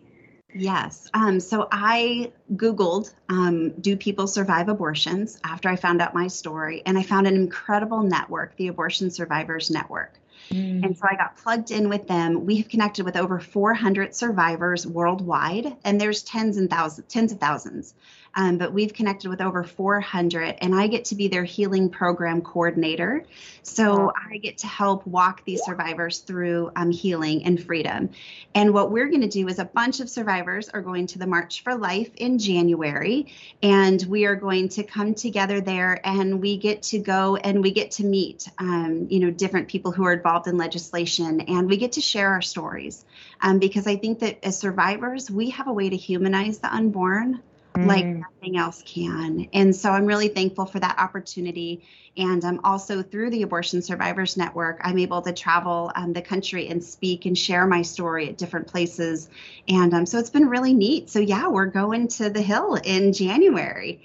Yes. 0.54 1.08
Um, 1.14 1.40
so 1.40 1.68
I 1.70 2.32
Googled, 2.54 3.12
um, 3.28 3.70
do 3.80 3.96
people 3.96 4.26
survive 4.26 4.68
abortions 4.68 5.38
after 5.44 5.68
I 5.68 5.76
found 5.76 6.02
out 6.02 6.14
my 6.14 6.26
story? 6.26 6.82
And 6.84 6.98
I 6.98 7.02
found 7.02 7.26
an 7.26 7.34
incredible 7.34 8.02
network, 8.02 8.56
the 8.56 8.68
Abortion 8.68 9.10
Survivors 9.10 9.70
Network. 9.70 10.19
Mm. 10.50 10.84
And 10.84 10.98
so 10.98 11.06
I 11.08 11.16
got 11.16 11.36
plugged 11.36 11.70
in 11.70 11.88
with 11.88 12.08
them. 12.08 12.44
We 12.46 12.56
have 12.58 12.68
connected 12.68 13.04
with 13.04 13.16
over 13.16 13.38
400 13.38 14.14
survivors 14.14 14.86
worldwide, 14.86 15.76
and 15.84 16.00
there's 16.00 16.22
tens 16.22 16.56
and 16.56 16.68
thousands, 16.68 17.12
tens 17.12 17.32
of 17.32 17.38
thousands 17.38 17.94
um, 18.34 18.58
but 18.58 18.72
we've 18.72 18.92
connected 18.92 19.28
with 19.28 19.40
over 19.40 19.64
400, 19.64 20.56
and 20.60 20.74
I 20.74 20.86
get 20.86 21.06
to 21.06 21.14
be 21.14 21.28
their 21.28 21.44
healing 21.44 21.90
program 21.90 22.42
coordinator. 22.42 23.24
So 23.62 24.12
I 24.14 24.38
get 24.38 24.58
to 24.58 24.66
help 24.66 25.06
walk 25.06 25.44
these 25.44 25.62
survivors 25.64 26.18
through 26.18 26.70
um, 26.76 26.90
healing 26.90 27.44
and 27.44 27.62
freedom. 27.62 28.10
And 28.54 28.72
what 28.72 28.90
we're 28.90 29.08
going 29.08 29.20
to 29.22 29.28
do 29.28 29.48
is 29.48 29.58
a 29.58 29.64
bunch 29.64 30.00
of 30.00 30.08
survivors 30.08 30.68
are 30.68 30.80
going 30.80 31.06
to 31.08 31.18
the 31.18 31.26
March 31.26 31.62
for 31.62 31.74
Life 31.74 32.10
in 32.16 32.38
January, 32.38 33.32
and 33.62 34.02
we 34.04 34.26
are 34.26 34.36
going 34.36 34.68
to 34.70 34.84
come 34.84 35.14
together 35.14 35.60
there, 35.60 36.00
and 36.04 36.40
we 36.40 36.56
get 36.56 36.82
to 36.84 36.98
go 36.98 37.36
and 37.36 37.62
we 37.62 37.72
get 37.72 37.92
to 37.92 38.04
meet, 38.04 38.48
um, 38.58 39.06
you 39.10 39.20
know, 39.20 39.30
different 39.30 39.68
people 39.68 39.92
who 39.92 40.04
are 40.04 40.12
involved 40.12 40.39
in 40.46 40.56
legislation, 40.56 41.40
and 41.42 41.68
we 41.68 41.76
get 41.76 41.92
to 41.92 42.00
share 42.00 42.30
our 42.30 42.42
stories. 42.42 43.04
Um, 43.40 43.58
because 43.58 43.86
I 43.86 43.96
think 43.96 44.20
that 44.20 44.44
as 44.44 44.58
survivors, 44.58 45.30
we 45.30 45.50
have 45.50 45.66
a 45.66 45.72
way 45.72 45.90
to 45.90 45.96
humanize 45.96 46.58
the 46.58 46.72
unborn 46.72 47.42
mm. 47.74 47.86
like 47.86 48.04
nothing 48.04 48.56
else 48.56 48.82
can. 48.84 49.48
And 49.52 49.74
so 49.74 49.90
I'm 49.90 50.06
really 50.06 50.28
thankful 50.28 50.66
for 50.66 50.80
that 50.80 50.98
opportunity. 50.98 51.82
And 52.16 52.44
um, 52.44 52.60
also 52.64 53.02
through 53.02 53.30
the 53.30 53.42
Abortion 53.42 53.82
Survivors 53.82 54.36
Network, 54.36 54.80
I'm 54.82 54.98
able 54.98 55.22
to 55.22 55.32
travel 55.32 55.92
um, 55.94 56.12
the 56.12 56.22
country 56.22 56.68
and 56.68 56.82
speak 56.82 57.26
and 57.26 57.36
share 57.36 57.66
my 57.66 57.82
story 57.82 58.28
at 58.28 58.38
different 58.38 58.66
places. 58.66 59.28
And 59.68 59.94
um, 59.94 60.06
so 60.06 60.18
it's 60.18 60.30
been 60.30 60.48
really 60.48 60.74
neat. 60.74 61.10
So, 61.10 61.20
yeah, 61.20 61.48
we're 61.48 61.66
going 61.66 62.08
to 62.08 62.30
the 62.30 62.42
Hill 62.42 62.74
in 62.74 63.12
January. 63.12 64.02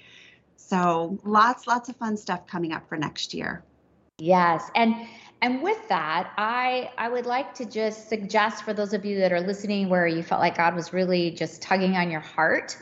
So, 0.56 1.18
lots, 1.24 1.66
lots 1.66 1.88
of 1.88 1.96
fun 1.96 2.16
stuff 2.16 2.46
coming 2.46 2.72
up 2.72 2.88
for 2.88 2.96
next 2.96 3.34
year. 3.34 3.62
Yes. 4.18 4.68
And 4.74 4.94
and 5.46 5.62
with 5.62 5.88
that, 5.88 6.32
I 6.36 6.90
I 6.98 7.08
would 7.08 7.26
like 7.26 7.54
to 7.54 7.64
just 7.64 8.08
suggest 8.08 8.64
for 8.64 8.74
those 8.74 8.92
of 8.92 9.04
you 9.04 9.18
that 9.20 9.32
are 9.32 9.40
listening 9.40 9.88
where 9.88 10.06
you 10.06 10.22
felt 10.22 10.40
like 10.40 10.56
God 10.56 10.74
was 10.74 10.92
really 10.92 11.30
just 11.30 11.62
tugging 11.62 11.96
on 11.96 12.10
your 12.10 12.20
heart 12.20 12.76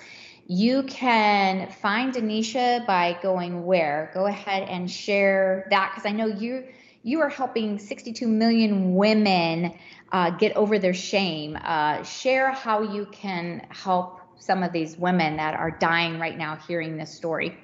you 0.47 0.83
can 0.83 1.71
find 1.71 2.13
Denisha 2.13 2.87
by 2.87 3.19
going 3.23 3.65
where? 3.65 4.11
Go 4.13 4.27
ahead 4.27 4.69
and 4.69 4.91
share 4.91 5.67
that 5.71 5.93
because 5.93 6.07
I 6.07 6.13
know 6.13 6.27
you 6.27 6.65
you 7.03 7.21
are 7.21 7.29
helping 7.29 7.79
62 7.79 8.27
million 8.27 8.95
women 8.95 9.75
uh, 10.13 10.31
get 10.31 10.57
over 10.57 10.79
their 10.79 10.95
shame. 10.95 11.59
Uh, 11.63 12.03
share 12.03 12.51
how 12.51 12.81
you 12.81 13.07
can 13.07 13.67
help 13.69 14.21
some 14.39 14.63
of 14.63 14.73
these 14.73 14.97
women 14.97 15.37
that 15.37 15.55
are 15.55 15.71
dying 15.71 16.19
right 16.19 16.37
now 16.37 16.57
hearing 16.57 16.97
this 16.97 17.15
story. 17.15 17.59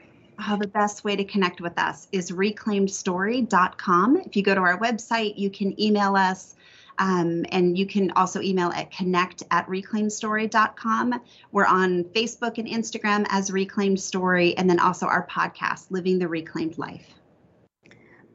Oh, 0.48 0.56
the 0.56 0.68
best 0.68 1.04
way 1.04 1.16
to 1.16 1.24
connect 1.24 1.60
with 1.60 1.78
us 1.78 2.08
is 2.12 2.30
reclaimedstory.com. 2.30 4.16
If 4.18 4.36
you 4.36 4.42
go 4.42 4.54
to 4.54 4.60
our 4.60 4.78
website, 4.78 5.36
you 5.36 5.50
can 5.50 5.78
email 5.80 6.16
us 6.16 6.54
um, 6.98 7.44
and 7.50 7.76
you 7.76 7.86
can 7.86 8.10
also 8.12 8.40
email 8.40 8.70
at 8.70 8.90
connect 8.90 9.42
at 9.50 9.66
reclaimedstory.com. 9.66 11.20
We're 11.52 11.66
on 11.66 12.04
Facebook 12.04 12.58
and 12.58 12.68
Instagram 12.68 13.26
as 13.28 13.50
Reclaimed 13.50 14.00
Story, 14.00 14.56
and 14.56 14.68
then 14.68 14.78
also 14.78 15.06
our 15.06 15.26
podcast, 15.26 15.90
Living 15.90 16.18
the 16.18 16.28
Reclaimed 16.28 16.78
Life. 16.78 17.14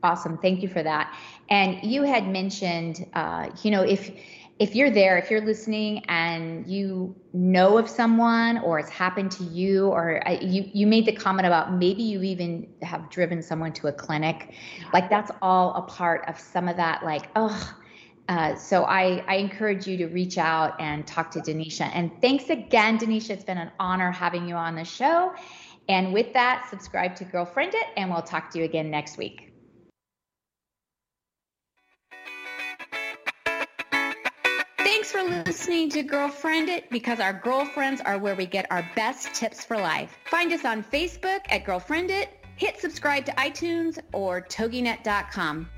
Awesome. 0.04 0.38
Thank 0.38 0.62
you 0.62 0.70
for 0.70 0.84
that. 0.84 1.16
And 1.50 1.84
you 1.84 2.04
had 2.04 2.28
mentioned, 2.28 3.06
uh, 3.14 3.50
you 3.64 3.72
know, 3.72 3.82
if 3.82 4.12
if 4.58 4.74
you're 4.74 4.90
there, 4.90 5.18
if 5.18 5.30
you're 5.30 5.42
listening 5.42 6.06
and 6.06 6.66
you 6.66 7.14
know 7.34 7.78
of 7.78 7.90
someone 7.90 8.58
or 8.60 8.80
it's 8.80 8.90
happened 8.90 9.32
to 9.32 9.44
you, 9.44 9.88
or 9.88 10.26
uh, 10.28 10.32
you 10.42 10.70
you 10.74 10.88
made 10.88 11.06
the 11.06 11.12
comment 11.12 11.46
about 11.46 11.74
maybe 11.74 12.04
you 12.04 12.22
even 12.24 12.68
have 12.82 13.10
driven 13.10 13.42
someone 13.42 13.74
to 13.74 13.88
a 13.88 13.92
clinic, 13.92 14.54
like 14.94 15.10
that's 15.10 15.32
all 15.42 15.74
a 15.74 15.82
part 15.82 16.28
of 16.30 16.40
some 16.40 16.68
of 16.70 16.78
that, 16.78 17.04
like 17.04 17.30
oh 17.36 17.76
uh, 18.28 18.56
so 18.56 18.84
I, 18.86 19.24
I, 19.28 19.36
encourage 19.36 19.86
you 19.86 19.98
to 19.98 20.08
reach 20.08 20.40
out 20.40 20.80
and 20.82 21.06
talk 21.06 21.30
to 21.32 21.40
Denisha. 21.40 21.92
And 21.94 22.12
thanks 22.22 22.50
again, 22.50 22.98
Denisha. 22.98 23.32
It's 23.32 23.44
been 23.44 23.60
an 23.60 23.72
honor 23.80 24.12
having 24.12 24.50
you 24.50 24.56
on 24.56 24.76
the 24.76 24.84
show. 24.84 25.34
And 25.90 26.12
with 26.12 26.34
that, 26.34 26.68
subscribe 26.70 27.16
to 27.18 27.26
Girlfriend 27.26 27.76
It, 27.76 27.86
and 27.98 28.10
we'll 28.10 28.24
talk 28.24 28.50
to 28.52 28.60
you 28.60 28.66
again 28.66 28.90
next 28.90 29.18
week. 29.18 29.55
Thanks 35.06 35.30
for 35.30 35.44
listening 35.46 35.92
to 35.92 36.02
Girlfriend 36.02 36.68
It 36.68 36.90
because 36.90 37.20
our 37.20 37.32
girlfriends 37.32 38.02
are 38.02 38.18
where 38.18 38.34
we 38.34 38.48
get 38.48 38.66
our 38.72 38.84
best 38.96 39.36
tips 39.36 39.64
for 39.64 39.78
life. 39.78 40.18
Find 40.32 40.52
us 40.52 40.66
on 40.66 40.84
Facebook 40.84 41.42
at 41.50 41.64
Girlfriend 41.64 42.10
It, 42.10 42.44
hit 42.56 42.80
subscribe 42.80 43.24
to 43.26 43.32
iTunes 43.34 44.00
or 44.14 44.42
toginet.com. 44.42 45.70